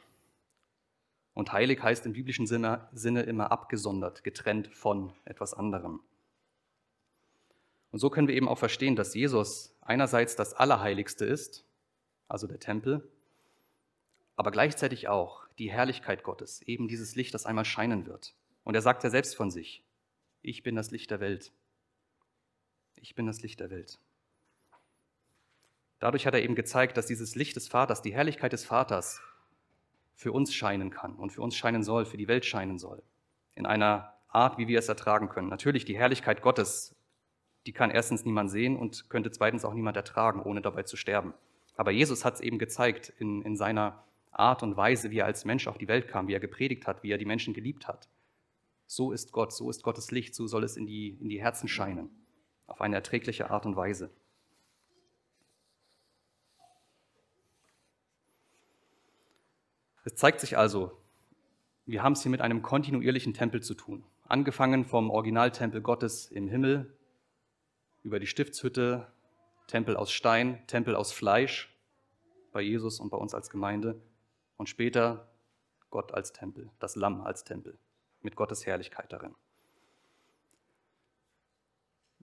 Und 1.33 1.51
heilig 1.51 1.83
heißt 1.83 2.05
im 2.05 2.13
biblischen 2.13 2.47
Sinne, 2.47 2.87
Sinne 2.93 3.23
immer 3.23 3.51
abgesondert, 3.51 4.23
getrennt 4.23 4.69
von 4.73 5.11
etwas 5.25 5.53
anderem. 5.53 5.99
Und 7.91 7.99
so 7.99 8.09
können 8.09 8.29
wir 8.29 8.35
eben 8.35 8.47
auch 8.47 8.59
verstehen, 8.59 8.95
dass 8.95 9.13
Jesus 9.13 9.75
einerseits 9.81 10.37
das 10.37 10.53
Allerheiligste 10.53 11.25
ist, 11.25 11.65
also 12.29 12.47
der 12.47 12.61
Tempel, 12.61 13.11
aber 14.37 14.51
gleichzeitig 14.51 15.09
auch 15.09 15.45
die 15.59 15.69
Herrlichkeit 15.69 16.23
Gottes, 16.23 16.61
eben 16.61 16.87
dieses 16.87 17.15
Licht, 17.15 17.33
das 17.33 17.45
einmal 17.45 17.65
scheinen 17.65 18.05
wird. 18.05 18.35
Und 18.63 18.73
er 18.73 18.81
sagt 18.81 19.03
ja 19.03 19.09
selbst 19.09 19.35
von 19.35 19.51
sich, 19.51 19.83
ich 20.41 20.63
bin 20.63 20.77
das 20.77 20.91
Licht 20.91 21.11
der 21.11 21.19
Welt. 21.19 21.51
Ich 23.03 23.15
bin 23.15 23.25
das 23.25 23.41
Licht 23.41 23.59
der 23.59 23.69
Welt. 23.69 23.99
Dadurch 25.99 26.25
hat 26.25 26.33
er 26.35 26.41
eben 26.41 26.55
gezeigt, 26.55 26.95
dass 26.95 27.05
dieses 27.05 27.35
Licht 27.35 27.53
des 27.57 27.67
Vaters, 27.67 28.01
die 28.01 28.13
Herrlichkeit 28.13 28.53
des 28.53 28.63
Vaters 28.63 29.21
für 30.15 30.31
uns 30.31 30.53
scheinen 30.53 30.89
kann 30.89 31.15
und 31.15 31.31
für 31.31 31.41
uns 31.41 31.53
scheinen 31.57 31.83
soll, 31.83 32.05
für 32.05 32.15
die 32.15 32.29
Welt 32.29 32.45
scheinen 32.45 32.79
soll. 32.79 33.03
In 33.55 33.65
einer 33.65 34.13
Art, 34.29 34.57
wie 34.57 34.69
wir 34.69 34.79
es 34.79 34.87
ertragen 34.87 35.27
können. 35.27 35.49
Natürlich, 35.49 35.83
die 35.83 35.97
Herrlichkeit 35.97 36.41
Gottes, 36.41 36.95
die 37.65 37.73
kann 37.73 37.91
erstens 37.91 38.23
niemand 38.23 38.49
sehen 38.49 38.77
und 38.77 39.09
könnte 39.09 39.31
zweitens 39.31 39.65
auch 39.65 39.73
niemand 39.73 39.97
ertragen, 39.97 40.41
ohne 40.41 40.61
dabei 40.61 40.83
zu 40.83 40.95
sterben. 40.95 41.33
Aber 41.75 41.91
Jesus 41.91 42.23
hat 42.23 42.35
es 42.35 42.39
eben 42.39 42.57
gezeigt 42.57 43.11
in, 43.19 43.41
in 43.41 43.57
seiner 43.57 44.01
Art 44.31 44.63
und 44.63 44.77
Weise, 44.77 45.11
wie 45.11 45.19
er 45.19 45.25
als 45.25 45.43
Mensch 45.43 45.67
auf 45.67 45.77
die 45.77 45.89
Welt 45.89 46.07
kam, 46.07 46.29
wie 46.29 46.35
er 46.35 46.39
gepredigt 46.39 46.87
hat, 46.87 47.03
wie 47.03 47.11
er 47.11 47.17
die 47.17 47.25
Menschen 47.25 47.53
geliebt 47.53 47.85
hat. 47.85 48.07
So 48.87 49.11
ist 49.11 49.33
Gott, 49.33 49.51
so 49.51 49.69
ist 49.69 49.83
Gottes 49.83 50.09
Licht, 50.11 50.35
so 50.35 50.47
soll 50.47 50.63
es 50.63 50.77
in 50.77 50.85
die, 50.85 51.17
in 51.19 51.27
die 51.27 51.41
Herzen 51.41 51.67
scheinen, 51.67 52.09
auf 52.73 52.81
eine 52.81 52.95
erträgliche 52.95 53.51
Art 53.51 53.67
und 53.67 53.75
Weise. 53.75 54.09
Es 60.05 60.15
zeigt 60.15 60.41
sich 60.41 60.57
also, 60.57 60.99
wir 61.85 62.01
haben 62.01 62.13
es 62.13 62.23
hier 62.23 62.31
mit 62.31 62.41
einem 62.41 62.63
kontinuierlichen 62.63 63.35
Tempel 63.35 63.61
zu 63.61 63.75
tun. 63.75 64.03
Angefangen 64.27 64.85
vom 64.85 65.11
Originaltempel 65.11 65.81
Gottes 65.81 66.31
im 66.31 66.47
Himmel, 66.47 66.97
über 68.01 68.19
die 68.19 68.25
Stiftshütte, 68.25 69.07
Tempel 69.67 69.95
aus 69.95 70.11
Stein, 70.11 70.65
Tempel 70.65 70.95
aus 70.95 71.13
Fleisch, 71.13 71.77
bei 72.51 72.61
Jesus 72.61 72.99
und 72.99 73.11
bei 73.11 73.17
uns 73.17 73.35
als 73.35 73.51
Gemeinde 73.51 74.01
und 74.57 74.67
später 74.67 75.31
Gott 75.91 76.11
als 76.11 76.33
Tempel, 76.33 76.71
das 76.79 76.95
Lamm 76.95 77.21
als 77.21 77.43
Tempel, 77.43 77.77
mit 78.23 78.35
Gottes 78.35 78.65
Herrlichkeit 78.65 79.13
darin. 79.13 79.35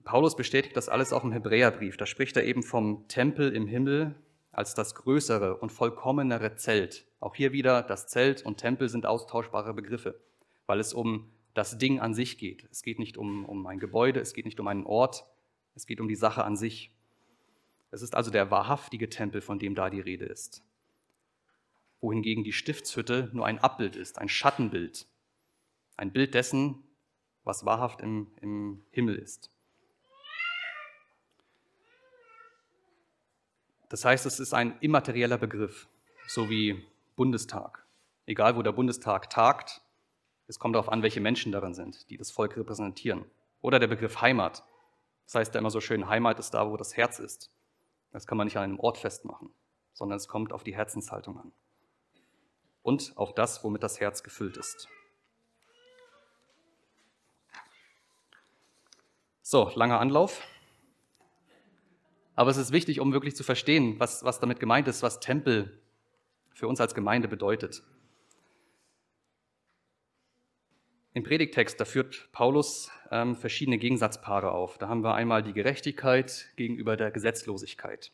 Paulus 0.03 0.35
bestätigt 0.35 0.75
das 0.75 0.89
alles 0.89 1.13
auch 1.13 1.23
im 1.23 1.31
Hebräerbrief. 1.31 1.97
Da 1.97 2.05
spricht 2.05 2.35
er 2.37 2.43
eben 2.43 2.63
vom 2.63 3.07
Tempel 3.07 3.53
im 3.53 3.67
Himmel 3.67 4.15
als 4.51 4.73
das 4.73 4.95
größere 4.95 5.57
und 5.57 5.71
vollkommenere 5.71 6.55
Zelt. 6.55 7.05
Auch 7.19 7.35
hier 7.35 7.51
wieder, 7.51 7.83
das 7.83 8.07
Zelt 8.07 8.45
und 8.45 8.57
Tempel 8.57 8.89
sind 8.89 9.05
austauschbare 9.05 9.73
Begriffe, 9.73 10.19
weil 10.65 10.79
es 10.79 10.93
um 10.93 11.31
das 11.53 11.77
Ding 11.77 11.99
an 11.99 12.13
sich 12.13 12.37
geht. 12.37 12.67
Es 12.71 12.81
geht 12.81 12.99
nicht 12.99 13.17
um, 13.17 13.45
um 13.45 13.65
ein 13.67 13.79
Gebäude, 13.79 14.19
es 14.19 14.33
geht 14.33 14.45
nicht 14.45 14.59
um 14.59 14.67
einen 14.67 14.85
Ort, 14.85 15.25
es 15.75 15.85
geht 15.85 16.01
um 16.01 16.07
die 16.07 16.15
Sache 16.15 16.43
an 16.43 16.55
sich. 16.55 16.91
Es 17.91 18.01
ist 18.01 18.15
also 18.15 18.31
der 18.31 18.51
wahrhaftige 18.51 19.09
Tempel, 19.09 19.41
von 19.41 19.59
dem 19.59 19.75
da 19.75 19.89
die 19.89 19.99
Rede 19.99 20.25
ist. 20.25 20.63
Wohingegen 21.99 22.43
die 22.43 22.53
Stiftshütte 22.53 23.29
nur 23.33 23.45
ein 23.45 23.59
Abbild 23.59 23.95
ist, 23.95 24.17
ein 24.17 24.29
Schattenbild, 24.29 25.07
ein 25.97 26.11
Bild 26.11 26.33
dessen, 26.33 26.83
was 27.43 27.65
wahrhaft 27.65 28.01
im, 28.01 28.31
im 28.41 28.83
Himmel 28.91 29.15
ist. 29.15 29.51
Das 33.91 34.05
heißt, 34.05 34.25
es 34.25 34.39
ist 34.39 34.53
ein 34.53 34.77
immaterieller 34.79 35.37
Begriff, 35.37 35.89
so 36.25 36.49
wie 36.49 36.81
Bundestag. 37.17 37.85
Egal, 38.25 38.55
wo 38.55 38.61
der 38.61 38.71
Bundestag 38.71 39.29
tagt, 39.29 39.81
es 40.47 40.59
kommt 40.59 40.75
darauf 40.75 40.87
an, 40.87 41.03
welche 41.03 41.19
Menschen 41.19 41.51
darin 41.51 41.73
sind, 41.73 42.09
die 42.09 42.15
das 42.15 42.31
Volk 42.31 42.55
repräsentieren. 42.55 43.25
Oder 43.59 43.79
der 43.79 43.87
Begriff 43.87 44.21
Heimat. 44.21 44.63
Das 45.25 45.35
heißt 45.35 45.53
ja 45.53 45.59
immer 45.59 45.71
so 45.71 45.81
schön, 45.81 46.07
Heimat 46.07 46.39
ist 46.39 46.51
da, 46.51 46.71
wo 46.71 46.77
das 46.77 46.95
Herz 46.95 47.19
ist. 47.19 47.51
Das 48.13 48.25
kann 48.25 48.37
man 48.37 48.47
nicht 48.47 48.55
an 48.55 48.63
einem 48.63 48.79
Ort 48.79 48.97
festmachen, 48.97 49.49
sondern 49.91 50.15
es 50.15 50.29
kommt 50.29 50.53
auf 50.53 50.63
die 50.63 50.73
Herzenshaltung 50.73 51.37
an. 51.37 51.51
Und 52.83 53.11
auf 53.17 53.35
das, 53.35 53.61
womit 53.61 53.83
das 53.83 53.99
Herz 53.99 54.23
gefüllt 54.23 54.55
ist. 54.55 54.87
So, 59.41 59.69
langer 59.75 59.99
Anlauf. 59.99 60.47
Aber 62.41 62.49
es 62.49 62.57
ist 62.57 62.71
wichtig, 62.71 62.99
um 62.99 63.13
wirklich 63.13 63.35
zu 63.35 63.43
verstehen, 63.43 63.99
was, 63.99 64.23
was 64.23 64.39
damit 64.39 64.59
gemeint 64.59 64.87
ist, 64.87 65.03
was 65.03 65.19
Tempel 65.19 65.79
für 66.55 66.67
uns 66.67 66.81
als 66.81 66.95
Gemeinde 66.95 67.27
bedeutet. 67.27 67.83
Im 71.13 71.21
Predigtext, 71.21 71.79
da 71.79 71.85
führt 71.85 72.29
Paulus 72.31 72.89
ähm, 73.11 73.35
verschiedene 73.35 73.77
Gegensatzpaare 73.77 74.53
auf. 74.53 74.79
Da 74.79 74.87
haben 74.87 75.03
wir 75.03 75.13
einmal 75.13 75.43
die 75.43 75.53
Gerechtigkeit 75.53 76.51
gegenüber 76.55 76.97
der 76.97 77.11
Gesetzlosigkeit, 77.11 78.11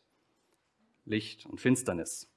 Licht 1.06 1.46
und 1.46 1.58
Finsternis. 1.58 2.30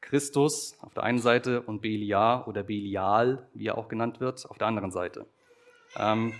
Christus 0.00 0.78
auf 0.80 0.94
der 0.94 1.02
einen 1.02 1.18
Seite 1.18 1.62
und 1.62 1.82
Beliar 1.82 2.46
oder 2.46 2.62
Belial, 2.62 3.48
wie 3.52 3.66
er 3.66 3.78
auch 3.78 3.88
genannt 3.88 4.20
wird, 4.20 4.48
auf 4.48 4.58
der 4.58 4.68
anderen 4.68 4.92
Seite. 4.92 5.26
Ähm, 5.96 6.34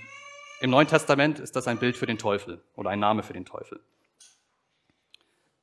Im 0.60 0.70
Neuen 0.70 0.86
Testament 0.86 1.40
ist 1.40 1.56
das 1.56 1.66
ein 1.66 1.78
Bild 1.78 1.96
für 1.96 2.06
den 2.06 2.18
Teufel 2.18 2.62
oder 2.76 2.90
ein 2.90 3.00
Name 3.00 3.24
für 3.24 3.32
den 3.32 3.44
Teufel. 3.44 3.80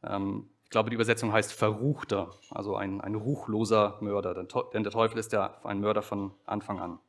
Ähm, 0.04 0.50
ich 0.64 0.70
glaube, 0.70 0.90
die 0.92 0.96
Übersetzung 0.96 1.34
heißt 1.34 1.52
Verruchter, 1.52 2.32
also 2.52 2.76
ein, 2.76 3.02
ein 3.02 3.16
ruchloser 3.16 3.98
Mörder, 4.02 4.36
denn 4.36 4.84
der 4.84 4.92
Teufel 4.92 5.18
ist 5.18 5.34
ja 5.34 5.60
ein 5.64 5.82
Mörder 5.82 6.04
von 6.04 6.32
Anfang 6.46 6.80
an. 6.80 7.00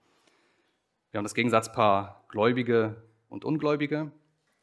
Wir 1.11 1.19
haben 1.19 1.25
das 1.25 1.35
Gegensatzpaar 1.35 2.25
Gläubige 2.29 3.03
und 3.29 3.45
Ungläubige 3.45 4.13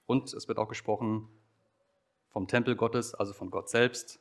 und 0.08 0.34
es 0.34 0.48
wird 0.48 0.58
auch 0.58 0.68
gesprochen 0.68 1.28
vom 2.30 2.48
Tempel 2.48 2.76
Gottes, 2.76 3.14
also 3.14 3.34
von 3.34 3.52
Gott 3.52 3.70
selbst 3.70 4.20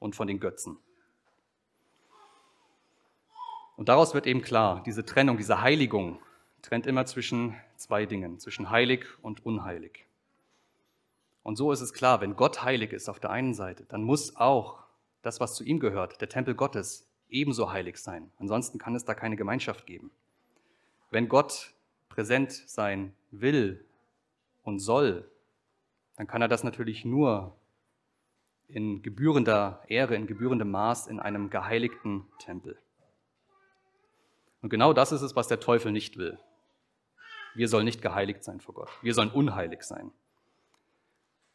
und 0.00 0.14
von 0.14 0.26
den 0.26 0.38
Götzen. 0.38 0.78
Und 3.76 3.88
daraus 3.88 4.14
wird 4.14 4.26
eben 4.26 4.42
klar, 4.42 4.82
diese 4.84 5.04
Trennung, 5.04 5.36
diese 5.36 5.60
Heiligung 5.60 6.20
trennt 6.62 6.86
immer 6.86 7.06
zwischen 7.06 7.54
zwei 7.76 8.06
Dingen, 8.06 8.38
zwischen 8.38 8.70
heilig 8.70 9.06
und 9.22 9.44
unheilig. 9.44 10.06
Und 11.44 11.56
so 11.56 11.70
ist 11.72 11.82
es 11.82 11.92
klar, 11.92 12.22
wenn 12.22 12.36
Gott 12.36 12.64
heilig 12.64 12.92
ist 12.92 13.08
auf 13.08 13.20
der 13.20 13.30
einen 13.30 13.52
Seite, 13.54 13.84
dann 13.84 14.02
muss 14.02 14.34
auch 14.34 14.82
das, 15.22 15.40
was 15.40 15.54
zu 15.54 15.62
ihm 15.62 15.78
gehört, 15.78 16.20
der 16.20 16.28
Tempel 16.28 16.54
Gottes, 16.54 17.06
ebenso 17.28 17.70
heilig 17.70 17.98
sein. 17.98 18.32
Ansonsten 18.38 18.78
kann 18.78 18.94
es 18.94 19.04
da 19.04 19.14
keine 19.14 19.36
Gemeinschaft 19.36 19.86
geben. 19.86 20.10
Wenn 21.10 21.28
Gott 21.28 21.74
präsent 22.08 22.52
sein 22.52 23.14
will 23.30 23.84
und 24.62 24.78
soll, 24.78 25.30
dann 26.16 26.26
kann 26.26 26.40
er 26.40 26.48
das 26.48 26.64
natürlich 26.64 27.04
nur 27.04 27.54
in 28.66 29.02
gebührender 29.02 29.82
Ehre, 29.88 30.14
in 30.14 30.26
gebührendem 30.26 30.70
Maß 30.70 31.08
in 31.08 31.20
einem 31.20 31.50
geheiligten 31.50 32.26
Tempel. 32.38 32.78
Und 34.62 34.70
genau 34.70 34.94
das 34.94 35.12
ist 35.12 35.20
es, 35.20 35.36
was 35.36 35.48
der 35.48 35.60
Teufel 35.60 35.92
nicht 35.92 36.16
will. 36.16 36.38
Wir 37.54 37.68
sollen 37.68 37.84
nicht 37.84 38.00
geheiligt 38.00 38.42
sein 38.42 38.60
vor 38.60 38.74
Gott. 38.74 38.88
Wir 39.02 39.12
sollen 39.12 39.30
unheilig 39.30 39.82
sein. 39.82 40.10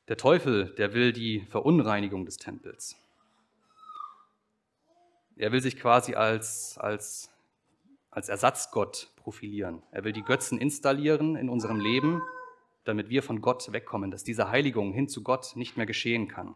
Der 0.10 0.17
Teufel, 0.17 0.74
der 0.76 0.95
will 0.95 1.13
die 1.13 1.41
Verunreinigung 1.52 2.26
des 2.26 2.38
Tempels. 2.38 2.98
Er 5.38 5.52
will 5.52 5.62
sich 5.62 5.78
quasi 5.78 6.15
als, 6.15 6.80
als, 6.80 7.30
als 8.10 8.28
Ersatzgott 8.28 9.12
profilieren. 9.17 9.84
Er 9.91 10.04
will 10.04 10.12
die 10.12 10.24
Götzen 10.24 10.58
installieren 10.58 11.36
in 11.36 11.48
unserem 11.48 11.80
Leben, 11.80 12.24
damit 12.86 13.10
wir 13.10 13.22
von 13.22 13.39
Gott 13.39 13.72
wegkommen, 13.72 14.10
dass 14.10 14.24
diese 14.24 14.50
Heiligung 14.50 14.93
hin 14.93 15.08
zu 15.08 15.22
Gott 15.22 15.56
nicht 15.56 15.78
mehr 15.78 15.86
geschehen 15.86 16.28
kann. 16.28 16.56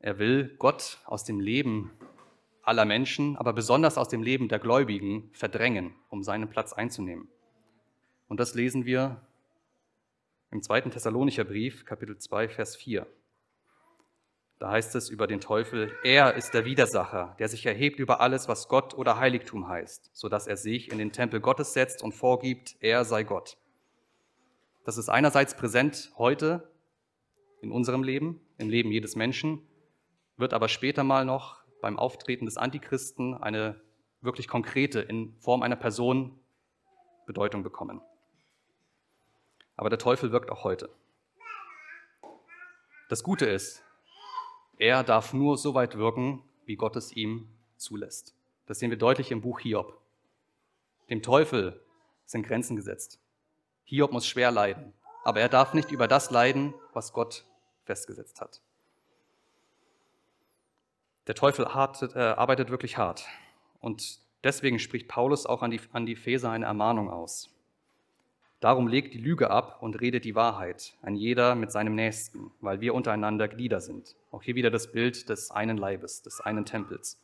Er 0.00 0.18
will 0.18 0.54
Gott 0.58 0.98
aus 1.06 1.24
dem 1.24 1.40
Leben 1.40 1.92
aller 2.60 2.84
Menschen, 2.84 3.38
aber 3.38 3.54
besonders 3.54 3.96
aus 3.96 4.08
dem 4.08 4.22
Leben 4.22 4.48
der 4.48 4.58
Gläubigen 4.58 5.30
verdrängen, 5.32 5.94
um 6.10 6.22
seinen 6.22 6.50
Platz 6.50 6.74
einzunehmen. 6.74 7.28
Und 8.28 8.38
das 8.38 8.54
lesen 8.54 8.84
wir 8.84 9.22
im 10.54 10.62
zweiten 10.62 10.92
Thessalonicher 10.92 11.42
Brief, 11.42 11.84
Kapitel 11.84 12.16
2, 12.16 12.48
Vers 12.48 12.76
4. 12.76 13.08
Da 14.60 14.70
heißt 14.70 14.94
es 14.94 15.10
über 15.10 15.26
den 15.26 15.40
Teufel, 15.40 15.92
er 16.04 16.34
ist 16.34 16.54
der 16.54 16.64
Widersacher, 16.64 17.34
der 17.40 17.48
sich 17.48 17.66
erhebt 17.66 17.98
über 17.98 18.20
alles, 18.20 18.46
was 18.46 18.68
Gott 18.68 18.94
oder 18.94 19.18
Heiligtum 19.18 19.66
heißt, 19.66 20.10
sodass 20.12 20.46
er 20.46 20.56
sich 20.56 20.92
in 20.92 20.98
den 20.98 21.10
Tempel 21.10 21.40
Gottes 21.40 21.72
setzt 21.72 22.04
und 22.04 22.12
vorgibt, 22.12 22.76
er 22.78 23.04
sei 23.04 23.24
Gott. 23.24 23.58
Das 24.84 24.96
ist 24.96 25.08
einerseits 25.08 25.56
präsent 25.56 26.12
heute 26.18 26.70
in 27.60 27.72
unserem 27.72 28.04
Leben, 28.04 28.40
im 28.56 28.70
Leben 28.70 28.92
jedes 28.92 29.16
Menschen, 29.16 29.60
wird 30.36 30.54
aber 30.54 30.68
später 30.68 31.02
mal 31.02 31.24
noch 31.24 31.64
beim 31.80 31.98
Auftreten 31.98 32.44
des 32.44 32.58
Antichristen 32.58 33.34
eine 33.34 33.80
wirklich 34.20 34.46
konkrete, 34.46 35.00
in 35.00 35.34
Form 35.40 35.64
einer 35.64 35.74
Person 35.74 36.38
Bedeutung 37.26 37.64
bekommen. 37.64 38.00
Aber 39.76 39.90
der 39.90 39.98
Teufel 39.98 40.32
wirkt 40.32 40.50
auch 40.50 40.64
heute. 40.64 40.88
Das 43.08 43.22
Gute 43.22 43.46
ist, 43.46 43.82
er 44.78 45.04
darf 45.04 45.32
nur 45.32 45.56
so 45.56 45.74
weit 45.74 45.96
wirken, 45.96 46.42
wie 46.64 46.76
Gott 46.76 46.96
es 46.96 47.12
ihm 47.12 47.48
zulässt. 47.76 48.34
Das 48.66 48.78
sehen 48.78 48.90
wir 48.90 48.98
deutlich 48.98 49.30
im 49.30 49.40
Buch 49.40 49.60
Hiob. 49.60 50.00
Dem 51.10 51.22
Teufel 51.22 51.80
sind 52.24 52.46
Grenzen 52.46 52.76
gesetzt. 52.76 53.20
Hiob 53.84 54.12
muss 54.12 54.26
schwer 54.26 54.50
leiden, 54.50 54.94
aber 55.22 55.40
er 55.40 55.48
darf 55.48 55.74
nicht 55.74 55.90
über 55.90 56.08
das 56.08 56.30
leiden, 56.30 56.74
was 56.92 57.12
Gott 57.12 57.44
festgesetzt 57.84 58.40
hat. 58.40 58.62
Der 61.26 61.34
Teufel 61.34 61.66
äh, 61.66 62.18
arbeitet 62.18 62.70
wirklich 62.70 62.98
hart 62.98 63.26
und 63.80 64.18
deswegen 64.42 64.78
spricht 64.78 65.08
Paulus 65.08 65.46
auch 65.46 65.62
an 65.62 65.70
die, 65.70 65.80
an 65.92 66.06
die 66.06 66.16
Feser 66.16 66.50
eine 66.50 66.66
Ermahnung 66.66 67.10
aus. 67.10 67.53
Darum 68.64 68.88
legt 68.88 69.12
die 69.12 69.18
Lüge 69.18 69.50
ab 69.50 69.82
und 69.82 70.00
redet 70.00 70.24
die 70.24 70.34
Wahrheit, 70.34 70.94
ein 71.02 71.16
jeder 71.16 71.54
mit 71.54 71.70
seinem 71.70 71.94
Nächsten, 71.94 72.50
weil 72.62 72.80
wir 72.80 72.94
untereinander 72.94 73.46
Glieder 73.46 73.82
sind. 73.82 74.16
Auch 74.30 74.42
hier 74.42 74.54
wieder 74.54 74.70
das 74.70 74.90
Bild 74.90 75.28
des 75.28 75.50
einen 75.50 75.76
Leibes, 75.76 76.22
des 76.22 76.40
einen 76.40 76.64
Tempels. 76.64 77.20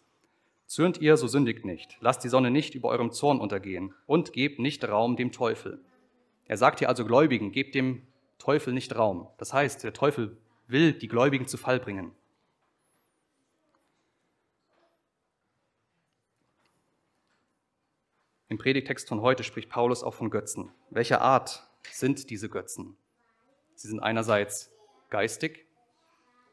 Zürnt 0.67 1.01
ihr, 1.01 1.17
so 1.17 1.29
sündigt 1.29 1.65
nicht. 1.65 1.97
Lasst 2.03 2.25
die 2.25 2.29
Sonne 2.29 2.51
nicht 2.51 2.75
über 2.75 2.91
eurem 2.91 3.11
Zorn 3.11 3.41
untergehen 3.41 3.95
und 4.05 4.35
gebt 4.35 4.59
nicht 4.59 4.87
Raum 4.87 5.17
dem 5.17 5.33
Teufel. 5.33 5.81
Er 6.45 6.59
sagt 6.59 6.81
hier 6.81 6.91
also 6.91 7.07
Gläubigen, 7.07 7.53
gebt 7.53 7.75
dem 7.75 8.03
Teufel 8.37 8.75
nicht 8.75 8.95
Raum. 8.95 9.27
Das 9.39 9.55
heißt, 9.55 9.83
der 9.83 9.95
Teufel 9.95 10.37
will 10.67 10.93
die 10.93 11.09
Gläubigen 11.09 11.47
zu 11.47 11.57
Fall 11.57 11.81
bringen. 11.81 12.13
Im 18.51 18.59
Predigtext 18.59 19.09
von 19.09 19.23
heute 19.23 19.45
spricht 19.45 19.71
Paulus 19.71 20.03
auch 20.03 20.13
von 20.13 20.29
Götzen. 20.29 20.73
Welcher 20.91 21.21
Art 21.21 21.63
sind 21.93 22.31
diese 22.31 22.49
Götzen? 22.49 22.97
Sie 23.77 23.87
sind 23.87 24.01
einerseits 24.01 24.73
geistig 25.09 25.67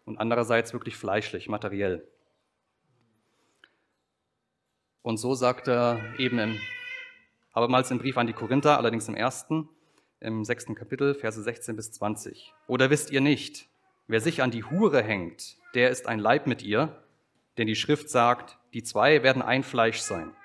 und 0.06 0.20
andererseits 0.20 0.74
wirklich 0.74 0.96
fleischlich, 0.96 1.50
materiell. 1.50 2.08
Und 5.02 5.18
so 5.18 5.34
sagt 5.34 5.68
er 5.68 6.00
eben 6.20 6.38
im, 6.38 6.62
abermals 7.52 7.90
im 7.90 7.98
Brief 7.98 8.16
an 8.20 8.28
die 8.28 8.34
Korinther, 8.34 8.78
allerdings 8.78 9.08
im 9.08 9.16
ersten, 9.16 9.68
im 10.20 10.46
sechsten 10.46 10.76
Kapitel, 10.76 11.16
Verse 11.16 11.42
16 11.42 11.76
bis 11.76 11.94
20. 11.94 12.54
Oder 12.68 12.92
wisst 12.92 13.10
ihr 13.10 13.22
nicht, 13.22 13.70
wer 14.06 14.22
sich 14.22 14.44
an 14.44 14.52
die 14.52 14.64
Hure 14.64 15.02
hängt, 15.02 15.58
der 15.74 15.90
ist 15.90 16.06
ein 16.06 16.20
Leib 16.20 16.46
mit 16.46 16.62
ihr, 16.62 17.04
denn 17.58 17.66
die 17.66 17.76
Schrift 17.76 18.12
sagt, 18.12 18.60
die 18.76 18.84
zwei 18.84 19.24
werden 19.24 19.42
ein 19.42 19.64
Fleisch 19.64 19.98
sein. 19.98 20.36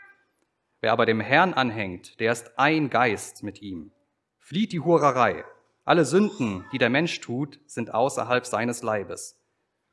Wer 0.82 0.90
aber 0.90 1.06
dem 1.06 1.20
Herrn 1.20 1.54
anhängt, 1.54 2.18
der 2.18 2.32
ist 2.32 2.58
ein 2.58 2.90
Geist 2.90 3.44
mit 3.44 3.62
ihm. 3.62 3.92
Flieht 4.38 4.72
die 4.72 4.80
Hurerei. 4.80 5.44
Alle 5.84 6.04
Sünden, 6.04 6.64
die 6.72 6.78
der 6.78 6.90
Mensch 6.90 7.20
tut, 7.20 7.60
sind 7.66 7.94
außerhalb 7.94 8.44
seines 8.44 8.82
Leibes. 8.82 9.40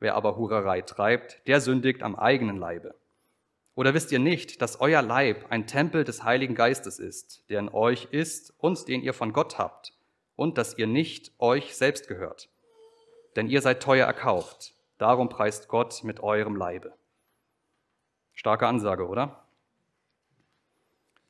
Wer 0.00 0.16
aber 0.16 0.36
Hurerei 0.36 0.82
treibt, 0.82 1.46
der 1.46 1.60
sündigt 1.60 2.02
am 2.02 2.16
eigenen 2.16 2.56
Leibe. 2.56 2.96
Oder 3.76 3.94
wisst 3.94 4.10
ihr 4.10 4.18
nicht, 4.18 4.60
dass 4.62 4.80
euer 4.80 5.00
Leib 5.00 5.46
ein 5.50 5.68
Tempel 5.68 6.02
des 6.02 6.24
Heiligen 6.24 6.56
Geistes 6.56 6.98
ist, 6.98 7.48
der 7.50 7.60
in 7.60 7.68
euch 7.68 8.08
ist 8.10 8.52
und 8.58 8.88
den 8.88 9.00
ihr 9.00 9.14
von 9.14 9.32
Gott 9.32 9.58
habt, 9.58 9.92
und 10.34 10.58
dass 10.58 10.76
ihr 10.76 10.88
nicht 10.88 11.30
euch 11.38 11.76
selbst 11.76 12.08
gehört? 12.08 12.48
Denn 13.36 13.48
ihr 13.48 13.62
seid 13.62 13.80
teuer 13.80 14.08
erkauft. 14.08 14.74
Darum 14.98 15.28
preist 15.28 15.68
Gott 15.68 16.02
mit 16.02 16.18
eurem 16.18 16.56
Leibe. 16.56 16.94
Starke 18.32 18.66
Ansage, 18.66 19.06
oder? 19.06 19.46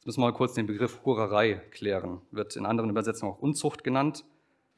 Jetzt 0.01 0.07
müssen 0.07 0.23
wir 0.23 0.31
mal 0.31 0.33
kurz 0.33 0.55
den 0.55 0.67
Begriff 0.67 1.05
Hurerei 1.05 1.57
klären. 1.73 2.23
Wird 2.31 2.57
in 2.57 2.65
anderen 2.65 2.89
Übersetzungen 2.89 3.35
auch 3.35 3.39
Unzucht 3.39 3.85
genannt 3.85 4.25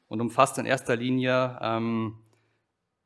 und 0.09 0.19
umfasst 0.19 0.57
in 0.57 0.65
erster 0.65 0.97
Linie 0.97 1.57
ähm, 1.61 2.19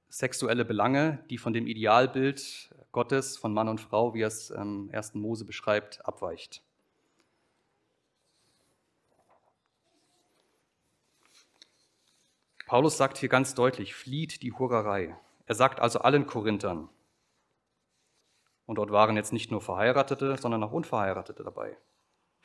sexuelle 0.09 0.65
Belange, 0.65 1.23
die 1.29 1.37
von 1.37 1.53
dem 1.53 1.67
Idealbild 1.67 2.73
Gottes 2.91 3.37
von 3.37 3.53
Mann 3.53 3.67
und 3.69 3.79
Frau, 3.79 4.15
wie 4.15 4.23
er 4.23 4.29
es 4.29 4.49
im 4.49 4.89
1. 4.91 5.13
Mose 5.13 5.45
beschreibt, 5.45 6.03
abweicht. 6.07 6.63
Paulus 12.65 12.97
sagt 12.97 13.19
hier 13.19 13.29
ganz 13.29 13.53
deutlich, 13.53 13.93
flieht 13.93 14.41
die 14.41 14.53
Hurerei. 14.53 15.15
Er 15.45 15.53
sagt 15.53 15.79
also 15.79 15.99
allen 15.99 16.25
Korinthern, 16.25 16.89
und 18.65 18.75
dort 18.79 18.89
waren 18.89 19.15
jetzt 19.15 19.33
nicht 19.33 19.51
nur 19.51 19.61
Verheiratete, 19.61 20.35
sondern 20.37 20.63
auch 20.63 20.71
Unverheiratete 20.71 21.43
dabei. 21.43 21.77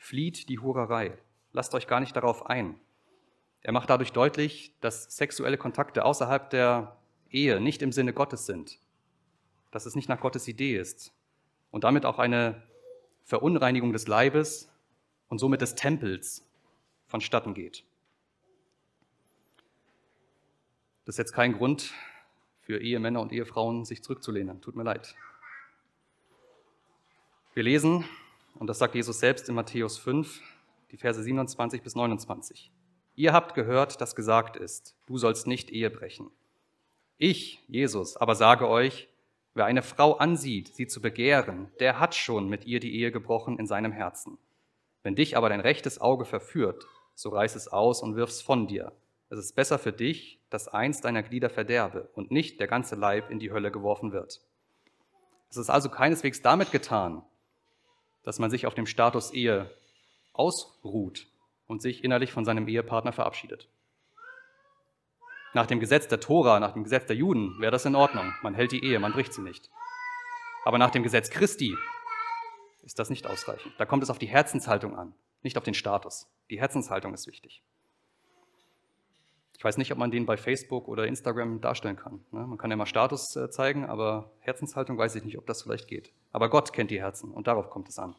Flieht 0.03 0.49
die 0.49 0.59
Hurerei. 0.59 1.17
Lasst 1.53 1.73
euch 1.73 1.87
gar 1.87 2.01
nicht 2.01 2.13
darauf 2.13 2.47
ein. 2.47 2.77
Er 3.61 3.71
macht 3.71 3.89
dadurch 3.89 4.11
deutlich, 4.11 4.75
dass 4.81 5.05
sexuelle 5.15 5.57
Kontakte 5.57 6.03
außerhalb 6.03 6.49
der 6.49 6.97
Ehe 7.29 7.61
nicht 7.61 7.81
im 7.81 7.93
Sinne 7.93 8.11
Gottes 8.11 8.45
sind, 8.45 8.79
dass 9.71 9.85
es 9.85 9.95
nicht 9.95 10.09
nach 10.09 10.19
Gottes 10.19 10.49
Idee 10.49 10.77
ist 10.77 11.13
und 11.71 11.85
damit 11.85 12.05
auch 12.05 12.19
eine 12.19 12.61
Verunreinigung 13.23 13.93
des 13.93 14.09
Leibes 14.09 14.69
und 15.29 15.39
somit 15.39 15.61
des 15.61 15.73
Tempels 15.73 16.45
vonstatten 17.07 17.53
geht. 17.53 17.85
Das 21.05 21.13
ist 21.13 21.19
jetzt 21.19 21.33
kein 21.33 21.53
Grund 21.53 21.93
für 22.59 22.77
Ehemänner 22.77 23.21
und 23.21 23.31
Ehefrauen, 23.31 23.85
sich 23.85 24.03
zurückzulehnen. 24.03 24.59
Tut 24.59 24.75
mir 24.75 24.83
leid. 24.83 25.15
Wir 27.53 27.63
lesen 27.63 28.03
und 28.55 28.67
das 28.67 28.79
sagt 28.79 28.95
Jesus 28.95 29.19
selbst 29.19 29.49
in 29.49 29.55
Matthäus 29.55 29.97
5, 29.97 30.41
die 30.91 30.97
Verse 30.97 31.21
27 31.21 31.81
bis 31.81 31.95
29. 31.95 32.71
Ihr 33.15 33.33
habt 33.33 33.53
gehört, 33.53 34.01
dass 34.01 34.15
gesagt 34.15 34.55
ist, 34.55 34.95
du 35.05 35.17
sollst 35.17 35.47
nicht 35.47 35.69
Ehe 35.69 35.89
brechen. 35.89 36.31
Ich, 37.17 37.63
Jesus, 37.67 38.17
aber 38.17 38.35
sage 38.35 38.67
euch, 38.67 39.07
wer 39.53 39.65
eine 39.65 39.83
Frau 39.83 40.13
ansieht, 40.13 40.73
sie 40.75 40.87
zu 40.87 41.01
begehren, 41.01 41.71
der 41.79 41.99
hat 41.99 42.15
schon 42.15 42.49
mit 42.49 42.65
ihr 42.65 42.79
die 42.79 42.95
Ehe 42.95 43.11
gebrochen 43.11 43.59
in 43.59 43.67
seinem 43.67 43.91
Herzen. 43.91 44.37
Wenn 45.03 45.15
dich 45.15 45.37
aber 45.37 45.49
dein 45.49 45.59
rechtes 45.59 46.01
Auge 46.01 46.25
verführt, 46.25 46.85
so 47.15 47.29
reiß 47.29 47.55
es 47.55 47.67
aus 47.67 48.01
und 48.01 48.15
wirf's 48.15 48.41
von 48.41 48.67
dir. 48.67 48.91
Es 49.29 49.37
ist 49.37 49.55
besser 49.55 49.79
für 49.79 49.91
dich, 49.91 50.39
dass 50.49 50.67
eins 50.67 51.01
deiner 51.01 51.23
Glieder 51.23 51.49
verderbe 51.49 52.09
und 52.13 52.31
nicht 52.31 52.59
der 52.59 52.67
ganze 52.67 52.95
Leib 52.95 53.29
in 53.29 53.39
die 53.39 53.51
Hölle 53.51 53.71
geworfen 53.71 54.11
wird. 54.11 54.41
Es 55.49 55.57
ist 55.57 55.69
also 55.69 55.89
keineswegs 55.89 56.41
damit 56.41 56.71
getan, 56.71 57.23
dass 58.23 58.39
man 58.39 58.49
sich 58.49 58.65
auf 58.65 58.73
dem 58.73 58.85
Status 58.85 59.31
Ehe 59.31 59.69
ausruht 60.33 61.27
und 61.67 61.81
sich 61.81 62.03
innerlich 62.03 62.31
von 62.31 62.45
seinem 62.45 62.67
Ehepartner 62.67 63.13
verabschiedet. 63.13 63.67
Nach 65.53 65.67
dem 65.67 65.79
Gesetz 65.79 66.07
der 66.07 66.19
Tora, 66.19 66.59
nach 66.59 66.73
dem 66.73 66.83
Gesetz 66.83 67.05
der 67.05 67.15
Juden 67.15 67.59
wäre 67.59 67.71
das 67.71 67.85
in 67.85 67.95
Ordnung. 67.95 68.33
Man 68.41 68.55
hält 68.55 68.71
die 68.71 68.83
Ehe, 68.83 68.99
man 68.99 69.13
bricht 69.13 69.33
sie 69.33 69.41
nicht. 69.41 69.69
Aber 70.65 70.77
nach 70.77 70.89
dem 70.89 71.03
Gesetz 71.03 71.29
Christi 71.29 71.75
ist 72.81 72.97
das 72.97 73.09
nicht 73.09 73.27
ausreichend. 73.27 73.73
Da 73.77 73.85
kommt 73.85 74.03
es 74.03 74.09
auf 74.09 74.17
die 74.17 74.27
Herzenshaltung 74.27 74.97
an, 74.97 75.13
nicht 75.41 75.57
auf 75.57 75.63
den 75.63 75.73
Status. 75.73 76.27
Die 76.49 76.59
Herzenshaltung 76.59 77.13
ist 77.13 77.27
wichtig. 77.27 77.63
Ich 79.63 79.65
weiß 79.65 79.77
nicht, 79.77 79.93
ob 79.93 79.97
man 79.97 80.11
den 80.11 80.25
bei 80.25 80.35
Facebook 80.35 80.89
oder 80.89 81.07
Instagram 81.07 81.61
darstellen 81.61 81.95
kann. 81.95 82.19
Ne? 82.31 82.45
Man 82.45 82.57
kann 82.57 82.69
ja 82.69 82.75
mal 82.75 82.85
Status 82.85 83.33
äh, 83.37 83.49
zeigen, 83.49 83.85
aber 83.85 84.33
Herzenshaltung 84.41 84.97
weiß 84.97 85.15
ich 85.15 85.23
nicht, 85.23 85.37
ob 85.37 85.45
das 85.45 85.63
vielleicht 85.63 85.87
geht. 85.87 86.11
Aber 86.33 86.49
Gott 86.49 86.73
kennt 86.73 86.91
die 86.91 86.99
Herzen 86.99 87.31
und 87.31 87.47
darauf 87.47 87.69
kommt 87.69 87.87
es 87.87 87.97
an. 87.97 88.13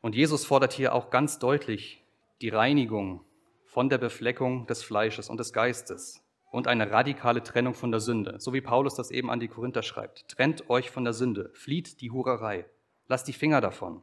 Und 0.00 0.16
Jesus 0.16 0.44
fordert 0.44 0.72
hier 0.72 0.92
auch 0.92 1.10
ganz 1.10 1.38
deutlich 1.38 2.02
die 2.42 2.48
Reinigung 2.48 3.24
von 3.64 3.88
der 3.88 3.98
Befleckung 3.98 4.66
des 4.66 4.82
Fleisches 4.82 5.30
und 5.30 5.38
des 5.38 5.52
Geistes 5.52 6.20
und 6.50 6.66
eine 6.66 6.90
radikale 6.90 7.44
Trennung 7.44 7.74
von 7.74 7.92
der 7.92 8.00
Sünde, 8.00 8.40
so 8.40 8.52
wie 8.52 8.60
Paulus 8.60 8.96
das 8.96 9.12
eben 9.12 9.30
an 9.30 9.38
die 9.38 9.46
Korinther 9.46 9.84
schreibt. 9.84 10.26
Trennt 10.30 10.68
euch 10.68 10.90
von 10.90 11.04
der 11.04 11.12
Sünde, 11.12 11.52
flieht 11.54 12.00
die 12.00 12.10
Hurerei, 12.10 12.66
lasst 13.06 13.28
die 13.28 13.32
Finger 13.32 13.60
davon. 13.60 14.02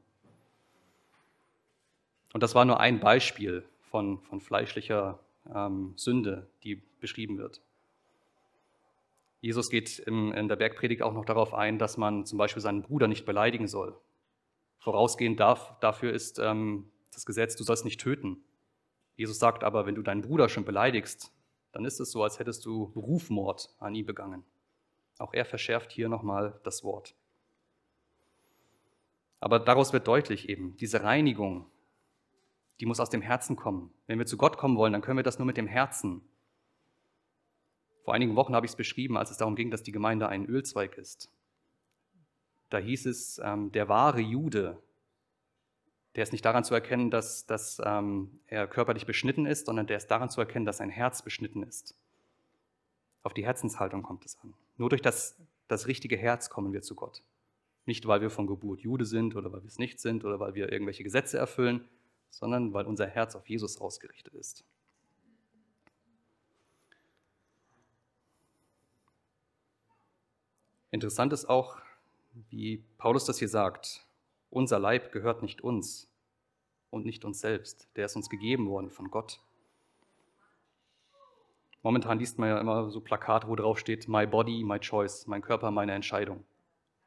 Und 2.35 2.41
das 2.41 2.53
war 2.53 2.65
nur 2.65 2.81
ein 2.81 2.99
Beispiel 2.99 3.63
von, 3.79 4.19
von 4.19 4.41
fleischlicher 4.41 5.21
ähm, 5.55 5.93
Sünde, 5.95 6.49
die 6.65 6.83
beschrieben 6.99 7.37
wird. 7.37 7.61
Jesus 9.39 9.69
geht 9.69 9.99
im, 9.99 10.33
in 10.33 10.49
der 10.49 10.57
Bergpredigt 10.57 11.01
auch 11.01 11.13
noch 11.13 11.23
darauf 11.23 11.53
ein, 11.53 11.79
dass 11.79 11.95
man 11.95 12.25
zum 12.25 12.37
Beispiel 12.37 12.61
seinen 12.61 12.81
Bruder 12.81 13.07
nicht 13.07 13.25
beleidigen 13.25 13.69
soll. 13.69 13.97
Vorausgehend 14.79 15.39
darf, 15.39 15.79
dafür 15.79 16.11
ist 16.11 16.37
ähm, 16.39 16.91
das 17.13 17.25
Gesetz, 17.25 17.55
du 17.55 17.63
sollst 17.63 17.85
nicht 17.85 18.01
töten. 18.01 18.43
Jesus 19.15 19.39
sagt 19.39 19.63
aber, 19.63 19.85
wenn 19.85 19.95
du 19.95 20.01
deinen 20.01 20.21
Bruder 20.21 20.49
schon 20.49 20.65
beleidigst, 20.65 21.31
dann 21.71 21.85
ist 21.85 22.01
es 22.01 22.11
so, 22.11 22.21
als 22.21 22.37
hättest 22.37 22.65
du 22.65 22.91
Rufmord 22.97 23.73
an 23.79 23.95
ihm 23.95 24.05
begangen. 24.05 24.43
Auch 25.19 25.33
er 25.33 25.45
verschärft 25.45 25.93
hier 25.93 26.09
nochmal 26.09 26.59
das 26.65 26.83
Wort. 26.83 27.15
Aber 29.39 29.57
daraus 29.57 29.93
wird 29.93 30.05
deutlich 30.05 30.49
eben, 30.49 30.75
diese 30.75 31.01
Reinigung, 31.01 31.67
die 32.79 32.85
muss 32.85 32.99
aus 32.99 33.09
dem 33.09 33.21
Herzen 33.21 33.55
kommen. 33.55 33.93
Wenn 34.07 34.19
wir 34.19 34.25
zu 34.25 34.38
Gott 34.38 34.57
kommen 34.57 34.77
wollen, 34.77 34.93
dann 34.93 35.01
können 35.01 35.17
wir 35.17 35.23
das 35.23 35.39
nur 35.39 35.45
mit 35.45 35.57
dem 35.57 35.67
Herzen. 35.67 36.21
Vor 38.03 38.13
einigen 38.13 38.35
Wochen 38.35 38.53
habe 38.53 38.65
ich 38.65 38.73
es 38.73 38.75
beschrieben, 38.75 39.17
als 39.17 39.31
es 39.31 39.38
darum 39.38 39.55
ging, 39.55 39.71
dass 39.71 39.83
die 39.83 39.91
Gemeinde 39.91 40.27
ein 40.27 40.45
Ölzweig 40.45 40.97
ist. 40.97 41.31
Da 42.69 42.77
hieß 42.77 43.05
es, 43.05 43.39
ähm, 43.43 43.71
der 43.71 43.89
wahre 43.89 44.19
Jude, 44.19 44.81
der 46.15 46.23
ist 46.23 46.31
nicht 46.31 46.45
daran 46.45 46.63
zu 46.63 46.73
erkennen, 46.73 47.09
dass, 47.09 47.45
dass 47.45 47.81
ähm, 47.83 48.39
er 48.47 48.67
körperlich 48.67 49.05
beschnitten 49.05 49.45
ist, 49.45 49.65
sondern 49.65 49.88
der 49.88 49.97
ist 49.97 50.07
daran 50.07 50.29
zu 50.29 50.39
erkennen, 50.39 50.65
dass 50.65 50.77
sein 50.77 50.89
Herz 50.89 51.21
beschnitten 51.21 51.63
ist. 51.63 51.95
Auf 53.23 53.33
die 53.33 53.45
Herzenshaltung 53.45 54.03
kommt 54.03 54.25
es 54.25 54.38
an. 54.41 54.53
Nur 54.77 54.89
durch 54.89 55.01
das, 55.01 55.38
das 55.67 55.88
richtige 55.88 56.15
Herz 56.15 56.49
kommen 56.49 56.73
wir 56.73 56.81
zu 56.81 56.95
Gott. 56.95 57.23
Nicht, 57.85 58.07
weil 58.07 58.21
wir 58.21 58.29
von 58.29 58.47
Geburt 58.47 58.81
Jude 58.81 59.05
sind 59.05 59.35
oder 59.35 59.51
weil 59.51 59.61
wir 59.61 59.67
es 59.67 59.79
nicht 59.79 59.99
sind 59.99 60.25
oder 60.25 60.39
weil 60.39 60.55
wir 60.55 60.71
irgendwelche 60.71 61.03
Gesetze 61.03 61.38
erfüllen, 61.38 61.85
sondern 62.29 62.73
weil 62.73 62.85
unser 62.85 63.07
Herz 63.07 63.35
auf 63.35 63.47
Jesus 63.47 63.79
ausgerichtet 63.79 64.33
ist. 64.33 64.63
Interessant 70.91 71.33
ist 71.33 71.45
auch, 71.49 71.77
wie 72.49 72.83
Paulus 72.97 73.25
das 73.25 73.39
hier 73.39 73.49
sagt. 73.49 74.05
Unser 74.49 74.79
Leib 74.79 75.11
gehört 75.11 75.41
nicht 75.41 75.61
uns 75.61 76.09
und 76.89 77.05
nicht 77.05 77.25
uns 77.25 77.41
selbst. 77.41 77.89
Der 77.97 78.05
ist 78.05 78.15
uns 78.15 78.29
gegeben 78.29 78.69
worden 78.69 78.89
von 78.89 79.11
Gott. 79.11 79.41
Momentan 81.83 82.17
liest 82.17 82.39
man 82.39 82.49
ja 82.49 82.59
immer 82.59 82.89
so 82.89 83.01
Plakate, 83.01 83.47
wo 83.47 83.55
drauf 83.55 83.77
steht, 83.77 84.07
My 84.07 84.25
Body, 84.25 84.63
My 84.63 84.79
Choice, 84.79 85.27
mein 85.27 85.41
Körper, 85.41 85.69
meine 85.69 85.93
Entscheidung. 85.93 86.45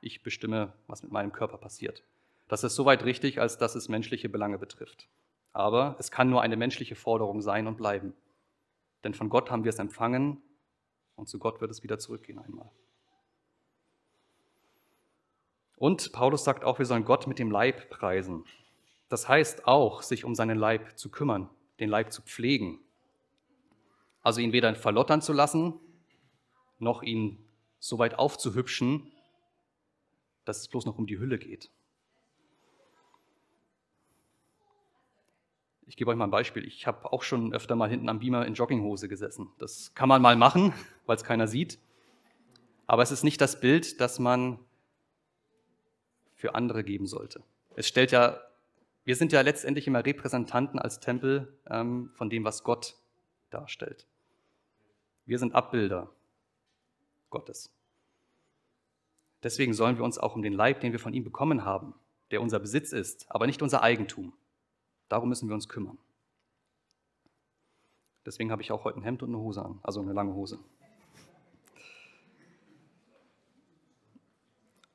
Ich 0.00 0.22
bestimme, 0.22 0.72
was 0.87 1.02
mit 1.02 1.11
meinem 1.11 1.33
Körper 1.33 1.57
passiert. 1.57 2.04
Das 2.48 2.64
ist 2.64 2.74
soweit 2.74 3.04
richtig, 3.04 3.40
als 3.40 3.58
dass 3.58 3.74
es 3.74 3.88
menschliche 3.88 4.28
Belange 4.28 4.58
betrifft. 4.58 5.08
Aber 5.52 5.96
es 5.98 6.11
kann 6.11 6.30
nur 6.30 6.42
eine 6.42 6.56
menschliche 6.56 6.94
Forderung 6.94 7.42
sein 7.42 7.66
und 7.66 7.76
bleiben. 7.76 8.14
Denn 9.04 9.14
von 9.14 9.28
Gott 9.28 9.50
haben 9.50 9.64
wir 9.64 9.70
es 9.70 9.78
empfangen 9.78 10.42
und 11.14 11.28
zu 11.28 11.38
Gott 11.38 11.61
wird 11.61 11.70
es 11.70 11.82
wieder 11.82 11.98
zurückgehen 11.98 12.38
einmal. 12.38 12.70
Und 15.76 16.12
Paulus 16.12 16.42
sagt 16.42 16.64
auch, 16.64 16.78
wir 16.78 16.87
sollen 16.87 17.04
Gott 17.04 17.26
mit 17.26 17.38
dem 17.38 17.50
Leib 17.50 17.88
preisen. 17.90 18.44
Das 19.08 19.28
heißt 19.28 19.66
auch, 19.66 20.02
sich 20.02 20.24
um 20.24 20.34
seinen 20.34 20.58
Leib 20.58 20.98
zu 20.98 21.11
kümmern, 21.11 21.48
den 21.78 21.88
Leib 21.88 22.12
zu 22.12 22.22
pflegen. 22.22 22.80
Also 24.22 24.40
ihn 24.40 24.52
weder 24.52 24.74
verlottern 24.74 25.22
zu 25.22 25.32
lassen, 25.32 25.74
noch 26.78 27.02
ihn 27.02 27.38
so 27.78 27.98
weit 27.98 28.18
aufzuhübschen, 28.18 29.11
dass 30.44 30.58
es 30.58 30.68
bloß 30.68 30.87
noch 30.87 30.98
um 30.98 31.06
die 31.06 31.18
Hülle 31.18 31.38
geht. 31.38 31.70
Ich 35.88 35.96
gebe 35.96 36.11
euch 36.11 36.16
mal 36.18 36.27
ein 36.27 36.31
Beispiel. 36.31 36.66
Ich 36.66 36.87
habe 36.87 37.11
auch 37.11 37.22
schon 37.22 37.55
öfter 37.55 37.74
mal 37.74 37.88
hinten 37.88 38.11
am 38.11 38.18
Beamer 38.18 38.44
in 38.44 38.53
Jogginghose 38.53 39.09
gesessen. 39.09 39.51
Das 39.59 39.94
kann 39.94 40.09
man 40.09 40.20
mal 40.20 40.37
machen, 40.37 40.74
weil 41.07 41.16
es 41.16 41.24
keiner 41.24 41.48
sieht. 41.48 41.79
Aber 42.87 43.03
es 43.03 43.11
ist 43.11 43.24
nicht 43.24 43.40
das 43.40 43.59
Bild, 43.59 43.98
das 44.01 44.18
man 44.18 44.59
für 46.35 46.55
andere 46.55 46.85
geben 46.85 47.07
sollte. 47.07 47.42
Es 47.74 47.88
stellt 47.88 48.12
ja, 48.12 48.38
wir 49.05 49.16
sind 49.16 49.33
ja 49.33 49.40
letztendlich 49.40 49.87
immer 49.87 50.05
Repräsentanten 50.05 50.79
als 50.79 51.01
Tempel 51.01 51.59
ähm, 51.70 52.11
von 52.14 52.29
dem, 52.29 52.44
was 52.44 52.64
Gott 52.64 52.96
darstellt. 53.48 54.07
Wir 55.24 55.38
sind 55.38 55.55
Abbilder 55.55 56.11
Gottes. 57.31 57.72
Deswegen 59.42 59.72
sollen 59.72 59.96
wir 59.96 60.05
uns 60.05 60.18
auch 60.18 60.35
um 60.35 60.42
den 60.42 60.53
Leib, 60.53 60.81
den 60.81 60.92
wir 60.92 60.98
von 60.98 61.14
ihm 61.14 61.24
bekommen 61.24 61.64
haben, 61.64 61.94
der 62.31 62.42
unser 62.42 62.59
Besitz 62.59 62.92
ist, 62.92 63.31
aber 63.31 63.46
nicht 63.46 63.62
unser 63.62 63.83
Eigentum. 63.83 64.35
Darum 65.09 65.29
müssen 65.29 65.49
wir 65.49 65.55
uns 65.55 65.68
kümmern. 65.68 65.99
Deswegen 68.27 68.51
habe 68.51 68.62
ich 68.62 68.73
auch 68.73 68.85
heute 68.85 68.99
ein 68.99 69.03
Hemd 69.03 69.23
und 69.23 69.31
eine 69.31 69.38
Hose 69.38 69.64
an, 69.64 69.81
also 69.83 70.01
eine 70.01 70.12
lange 70.12 70.35
Hose. 70.35 70.59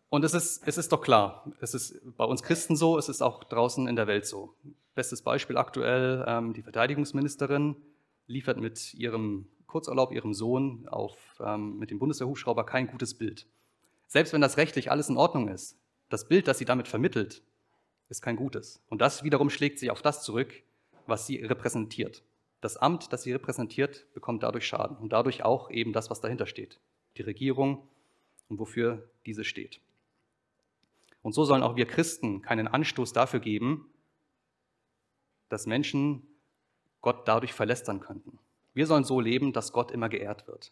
Und 0.10 0.24
es 0.24 0.36
ist, 0.36 0.62
es 0.68 0.78
ist 0.78 0.92
doch 0.92 1.02
klar, 1.02 1.52
es 1.60 1.74
ist 1.74 2.00
bei 2.16 2.26
uns 2.26 2.44
Christen 2.44 2.76
so, 2.76 3.00
es 3.00 3.10
ist 3.10 3.24
auch 3.24 3.44
draußen 3.44 3.88
in 3.88 3.96
der 3.96 4.06
Welt 4.06 4.28
so. 4.28 4.54
Bestes 4.94 5.24
Beispiel 5.24 5.58
aktuell, 5.58 6.24
ähm, 6.28 6.54
die 6.54 6.62
Verteidigungsministerin 6.62 7.76
liefert 8.28 8.60
mit 8.60 8.94
ihrem 8.94 9.48
Kurzurlaub, 9.66 10.12
ihrem 10.12 10.36
Sohn, 10.36 10.88
auf, 10.88 11.18
ähm, 11.44 11.80
mit 11.80 11.90
dem 11.90 11.98
Bundeswehrhubschrauber 11.98 12.64
kein 12.64 12.86
gutes 12.86 13.16
Bild. 13.18 13.48
Selbst 14.06 14.34
wenn 14.34 14.42
das 14.42 14.58
rechtlich 14.58 14.92
alles 14.92 15.10
in 15.10 15.18
Ordnung 15.18 15.48
ist, 15.48 15.80
das 16.10 16.28
Bild, 16.28 16.48
das 16.48 16.60
sie 16.60 16.66
damit 16.66 16.88
vermittelt, 16.88 17.42
ist 18.14 18.22
kein 18.22 18.36
gutes. 18.36 18.80
Und 18.90 19.02
das 19.02 19.24
wiederum 19.24 19.50
schlägt 19.50 19.80
sich 19.80 19.90
auf 19.90 20.04
das 20.04 20.24
zurück, 20.24 20.54
was 21.08 21.26
sie 21.26 21.38
repräsentiert. 21.38 22.24
Das 22.62 22.78
Amt, 22.78 23.12
das 23.12 23.24
sie 23.24 23.34
repräsentiert, 23.34 24.06
bekommt 24.14 24.44
dadurch 24.44 24.68
Schaden 24.68 24.98
und 24.98 25.12
dadurch 25.12 25.44
auch 25.44 25.72
eben 25.72 25.94
das, 25.94 26.12
was 26.12 26.22
dahinter 26.22 26.46
steht. 26.46 26.80
Die 27.18 27.24
Regierung 27.24 27.88
und 28.50 28.60
wofür 28.60 29.10
diese 29.26 29.44
steht. 29.44 29.82
Und 31.24 31.34
so 31.34 31.44
sollen 31.44 31.64
auch 31.64 31.76
wir 31.76 31.88
Christen 31.88 32.44
keinen 32.44 32.68
Anstoß 32.68 33.14
dafür 33.14 33.40
geben, 33.40 33.90
dass 35.50 35.66
Menschen 35.66 36.22
Gott 37.02 37.28
dadurch 37.28 37.54
verlästern 37.54 38.00
könnten. 38.00 38.38
Wir 38.76 38.86
sollen 38.86 39.04
so 39.04 39.20
leben, 39.20 39.54
dass 39.54 39.74
Gott 39.74 39.92
immer 39.92 40.10
geehrt 40.10 40.48
wird, 40.48 40.72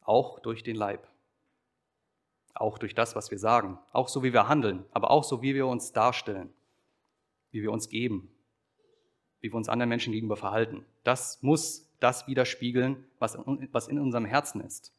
auch 0.00 0.40
durch 0.40 0.62
den 0.62 0.76
Leib, 0.76 1.06
auch 2.54 2.78
durch 2.78 2.94
das, 2.94 3.14
was 3.14 3.30
wir 3.30 3.38
sagen, 3.38 3.78
auch 3.92 4.08
so, 4.08 4.22
wie 4.22 4.32
wir 4.32 4.48
handeln, 4.48 4.86
aber 4.92 5.10
auch 5.10 5.24
so, 5.24 5.42
wie 5.42 5.54
wir 5.54 5.66
uns 5.66 5.92
darstellen, 5.92 6.52
wie 7.50 7.62
wir 7.62 7.72
uns 7.72 7.88
geben, 7.88 8.30
wie 9.40 9.50
wir 9.50 9.56
uns 9.56 9.68
anderen 9.68 9.88
Menschen 9.88 10.12
gegenüber 10.12 10.36
verhalten. 10.36 10.84
Das 11.04 11.42
muss 11.42 11.88
das 12.00 12.26
widerspiegeln, 12.26 13.04
was 13.18 13.34
in 13.88 13.98
unserem 13.98 14.24
Herzen 14.24 14.60
ist. 14.60 14.92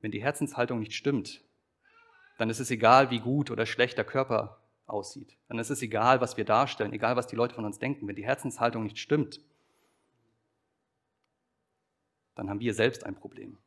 Wenn 0.00 0.10
die 0.10 0.22
Herzenshaltung 0.22 0.80
nicht 0.80 0.94
stimmt, 0.94 1.42
dann 2.38 2.50
ist 2.50 2.60
es 2.60 2.70
egal, 2.70 3.10
wie 3.10 3.20
gut 3.20 3.50
oder 3.50 3.66
schlecht 3.66 3.96
der 3.96 4.04
Körper 4.04 4.60
aussieht. 4.86 5.36
Dann 5.48 5.58
ist 5.58 5.70
es 5.70 5.82
egal, 5.82 6.20
was 6.20 6.36
wir 6.36 6.44
darstellen, 6.44 6.92
egal, 6.92 7.16
was 7.16 7.26
die 7.26 7.36
Leute 7.36 7.54
von 7.54 7.64
uns 7.64 7.78
denken. 7.78 8.06
Wenn 8.06 8.14
die 8.14 8.26
Herzenshaltung 8.26 8.84
nicht 8.84 8.98
stimmt, 8.98 9.40
dann 12.34 12.50
haben 12.50 12.60
wir 12.60 12.74
selbst 12.74 13.04
ein 13.04 13.16
Problem. 13.16 13.58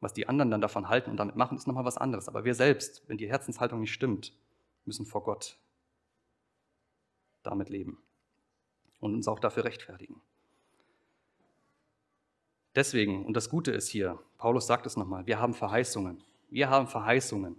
Was 0.00 0.12
die 0.12 0.28
anderen 0.28 0.50
dann 0.50 0.60
davon 0.60 0.88
halten 0.88 1.10
und 1.10 1.16
damit 1.16 1.36
machen, 1.36 1.56
ist 1.56 1.66
nochmal 1.66 1.84
was 1.84 1.96
anderes. 1.96 2.28
Aber 2.28 2.44
wir 2.44 2.54
selbst, 2.54 3.02
wenn 3.08 3.18
die 3.18 3.28
Herzenshaltung 3.28 3.80
nicht 3.80 3.92
stimmt, 3.92 4.36
müssen 4.84 5.06
vor 5.06 5.24
Gott 5.24 5.58
damit 7.42 7.68
leben 7.68 7.98
und 9.00 9.14
uns 9.14 9.28
auch 9.28 9.38
dafür 9.38 9.64
rechtfertigen. 9.64 10.20
Deswegen, 12.74 13.26
und 13.26 13.36
das 13.36 13.50
Gute 13.50 13.70
ist 13.72 13.88
hier, 13.88 14.18
Paulus 14.38 14.66
sagt 14.66 14.86
es 14.86 14.96
nochmal, 14.96 15.26
wir 15.26 15.38
haben 15.38 15.54
Verheißungen. 15.54 16.22
Wir 16.48 16.70
haben 16.70 16.86
Verheißungen. 16.86 17.56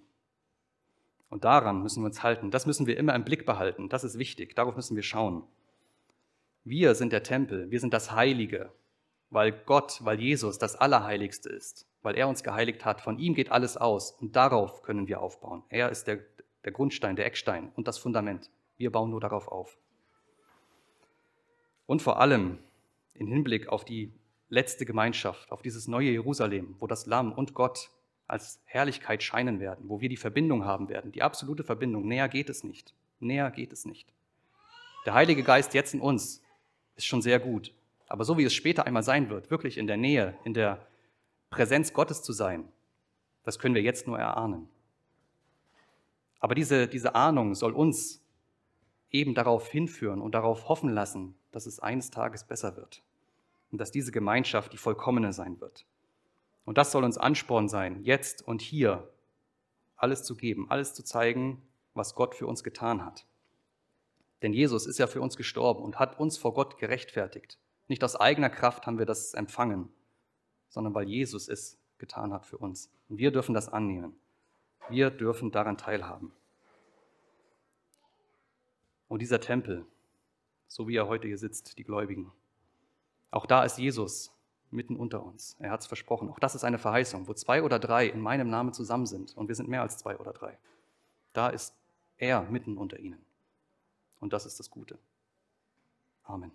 Und 1.29 1.43
daran 1.43 1.81
müssen 1.81 2.01
wir 2.03 2.07
uns 2.07 2.23
halten. 2.23 2.51
Das 2.51 2.65
müssen 2.65 2.87
wir 2.87 2.97
immer 2.97 3.15
im 3.15 3.23
Blick 3.23 3.45
behalten. 3.45 3.89
Das 3.89 4.03
ist 4.03 4.17
wichtig. 4.17 4.55
Darauf 4.55 4.75
müssen 4.75 4.95
wir 4.95 5.03
schauen. 5.03 5.43
Wir 6.63 6.95
sind 6.95 7.11
der 7.11 7.23
Tempel. 7.23 7.71
Wir 7.71 7.79
sind 7.79 7.93
das 7.93 8.11
Heilige, 8.11 8.71
weil 9.29 9.51
Gott, 9.51 9.99
weil 10.03 10.19
Jesus 10.19 10.57
das 10.59 10.75
Allerheiligste 10.75 11.49
ist, 11.49 11.87
weil 12.01 12.15
er 12.15 12.27
uns 12.27 12.43
geheiligt 12.43 12.85
hat. 12.85 13.01
Von 13.01 13.19
ihm 13.19 13.33
geht 13.33 13.51
alles 13.51 13.77
aus 13.77 14.11
und 14.11 14.35
darauf 14.35 14.83
können 14.83 15.07
wir 15.07 15.21
aufbauen. 15.21 15.63
Er 15.69 15.89
ist 15.89 16.05
der, 16.05 16.19
der 16.63 16.71
Grundstein, 16.71 17.15
der 17.15 17.25
Eckstein 17.25 17.71
und 17.75 17.87
das 17.87 17.97
Fundament. 17.97 18.49
Wir 18.77 18.91
bauen 18.91 19.09
nur 19.09 19.21
darauf 19.21 19.47
auf. 19.47 19.77
Und 21.85 22.01
vor 22.01 22.19
allem 22.19 22.59
im 23.13 23.27
Hinblick 23.27 23.67
auf 23.67 23.85
die 23.85 24.11
letzte 24.49 24.85
Gemeinschaft, 24.85 25.51
auf 25.51 25.61
dieses 25.61 25.87
neue 25.87 26.11
Jerusalem, 26.11 26.75
wo 26.79 26.87
das 26.87 27.05
Lamm 27.05 27.31
und 27.31 27.53
Gott 27.53 27.89
als 28.27 28.61
Herrlichkeit 28.65 29.21
scheinen 29.21 29.59
werden, 29.59 29.89
wo 29.89 30.01
wir 30.01 30.09
die 30.09 30.17
Verbindung 30.17 30.65
haben 30.65 30.89
werden, 30.89 31.11
die 31.11 31.21
absolute 31.21 31.63
Verbindung. 31.63 32.07
Näher 32.07 32.29
geht 32.29 32.49
es 32.49 32.63
nicht. 32.63 32.93
Näher 33.19 33.51
geht 33.51 33.73
es 33.73 33.85
nicht. 33.85 34.11
Der 35.05 35.13
Heilige 35.13 35.43
Geist 35.43 35.73
jetzt 35.73 35.93
in 35.93 36.01
uns 36.01 36.41
ist 36.95 37.05
schon 37.05 37.21
sehr 37.21 37.39
gut. 37.39 37.73
Aber 38.07 38.23
so 38.25 38.37
wie 38.37 38.43
es 38.43 38.53
später 38.53 38.85
einmal 38.85 39.03
sein 39.03 39.29
wird, 39.29 39.51
wirklich 39.51 39.77
in 39.77 39.87
der 39.87 39.97
Nähe, 39.97 40.37
in 40.43 40.53
der 40.53 40.85
Präsenz 41.49 41.93
Gottes 41.93 42.21
zu 42.21 42.31
sein, 42.31 42.67
das 43.43 43.59
können 43.59 43.75
wir 43.75 43.81
jetzt 43.81 44.07
nur 44.07 44.17
erahnen. 44.17 44.69
Aber 46.39 46.55
diese, 46.55 46.87
diese 46.87 47.15
Ahnung 47.15 47.55
soll 47.55 47.73
uns 47.73 48.22
eben 49.13 49.35
darauf 49.35 49.69
hinführen 49.69 50.21
und 50.21 50.33
darauf 50.35 50.67
hoffen 50.67 50.89
lassen, 50.89 51.35
dass 51.51 51.65
es 51.65 51.79
eines 51.79 52.11
Tages 52.11 52.43
besser 52.43 52.75
wird 52.75 53.01
und 53.71 53.77
dass 53.77 53.91
diese 53.91 54.11
Gemeinschaft 54.11 54.73
die 54.73 54.77
vollkommene 54.77 55.31
sein 55.31 55.61
wird. 55.61 55.85
Und 56.65 56.77
das 56.77 56.91
soll 56.91 57.03
uns 57.03 57.17
Ansporn 57.17 57.69
sein, 57.69 58.03
jetzt 58.03 58.45
und 58.45 58.61
hier 58.61 59.09
alles 59.95 60.23
zu 60.23 60.35
geben, 60.35 60.69
alles 60.69 60.93
zu 60.93 61.03
zeigen, 61.03 61.61
was 61.93 62.15
Gott 62.15 62.35
für 62.35 62.47
uns 62.47 62.63
getan 62.63 63.05
hat. 63.05 63.25
Denn 64.41 64.51
Jesus 64.51 64.85
ist 64.85 64.97
ja 64.97 65.07
für 65.07 65.21
uns 65.21 65.37
gestorben 65.37 65.83
und 65.83 65.99
hat 65.99 66.19
uns 66.19 66.37
vor 66.37 66.53
Gott 66.53 66.77
gerechtfertigt. 66.77 67.57
Nicht 67.87 68.03
aus 68.03 68.15
eigener 68.15 68.49
Kraft 68.49 68.87
haben 68.87 68.97
wir 68.97 69.05
das 69.05 69.33
empfangen, 69.33 69.89
sondern 70.69 70.93
weil 70.95 71.07
Jesus 71.07 71.47
es 71.47 71.79
getan 71.97 72.33
hat 72.33 72.45
für 72.45 72.57
uns. 72.57 72.91
Und 73.07 73.19
wir 73.19 73.31
dürfen 73.31 73.53
das 73.53 73.69
annehmen. 73.69 74.15
Wir 74.89 75.11
dürfen 75.11 75.51
daran 75.51 75.77
teilhaben 75.77 76.33
und 79.13 79.19
dieser 79.19 79.39
Tempel, 79.39 79.85
so 80.67 80.87
wie 80.87 80.95
er 80.95 81.07
heute 81.07 81.27
hier 81.27 81.37
sitzt, 81.37 81.77
die 81.77 81.83
Gläubigen. 81.83 82.31
Auch 83.29 83.45
da 83.45 83.63
ist 83.63 83.77
Jesus 83.77 84.31
mitten 84.71 84.95
unter 84.95 85.23
uns. 85.23 85.55
Er 85.59 85.69
hat 85.69 85.81
es 85.81 85.85
versprochen. 85.85 86.31
Auch 86.31 86.39
das 86.39 86.55
ist 86.55 86.63
eine 86.63 86.79
Verheißung, 86.79 87.27
wo 87.27 87.35
zwei 87.35 87.61
oder 87.61 87.77
drei 87.77 88.07
in 88.07 88.19
meinem 88.19 88.49
Namen 88.49 88.73
zusammen 88.73 89.05
sind 89.05 89.37
und 89.37 89.49
wir 89.49 89.53
sind 89.53 89.69
mehr 89.69 89.83
als 89.83 89.99
zwei 89.99 90.17
oder 90.17 90.33
drei. 90.33 90.57
Da 91.31 91.49
ist 91.49 91.75
er 92.17 92.41
mitten 92.41 92.75
unter 92.75 92.97
ihnen. 92.97 93.23
Und 94.19 94.33
das 94.33 94.47
ist 94.47 94.59
das 94.59 94.71
Gute. 94.71 94.97
Amen. 96.23 96.51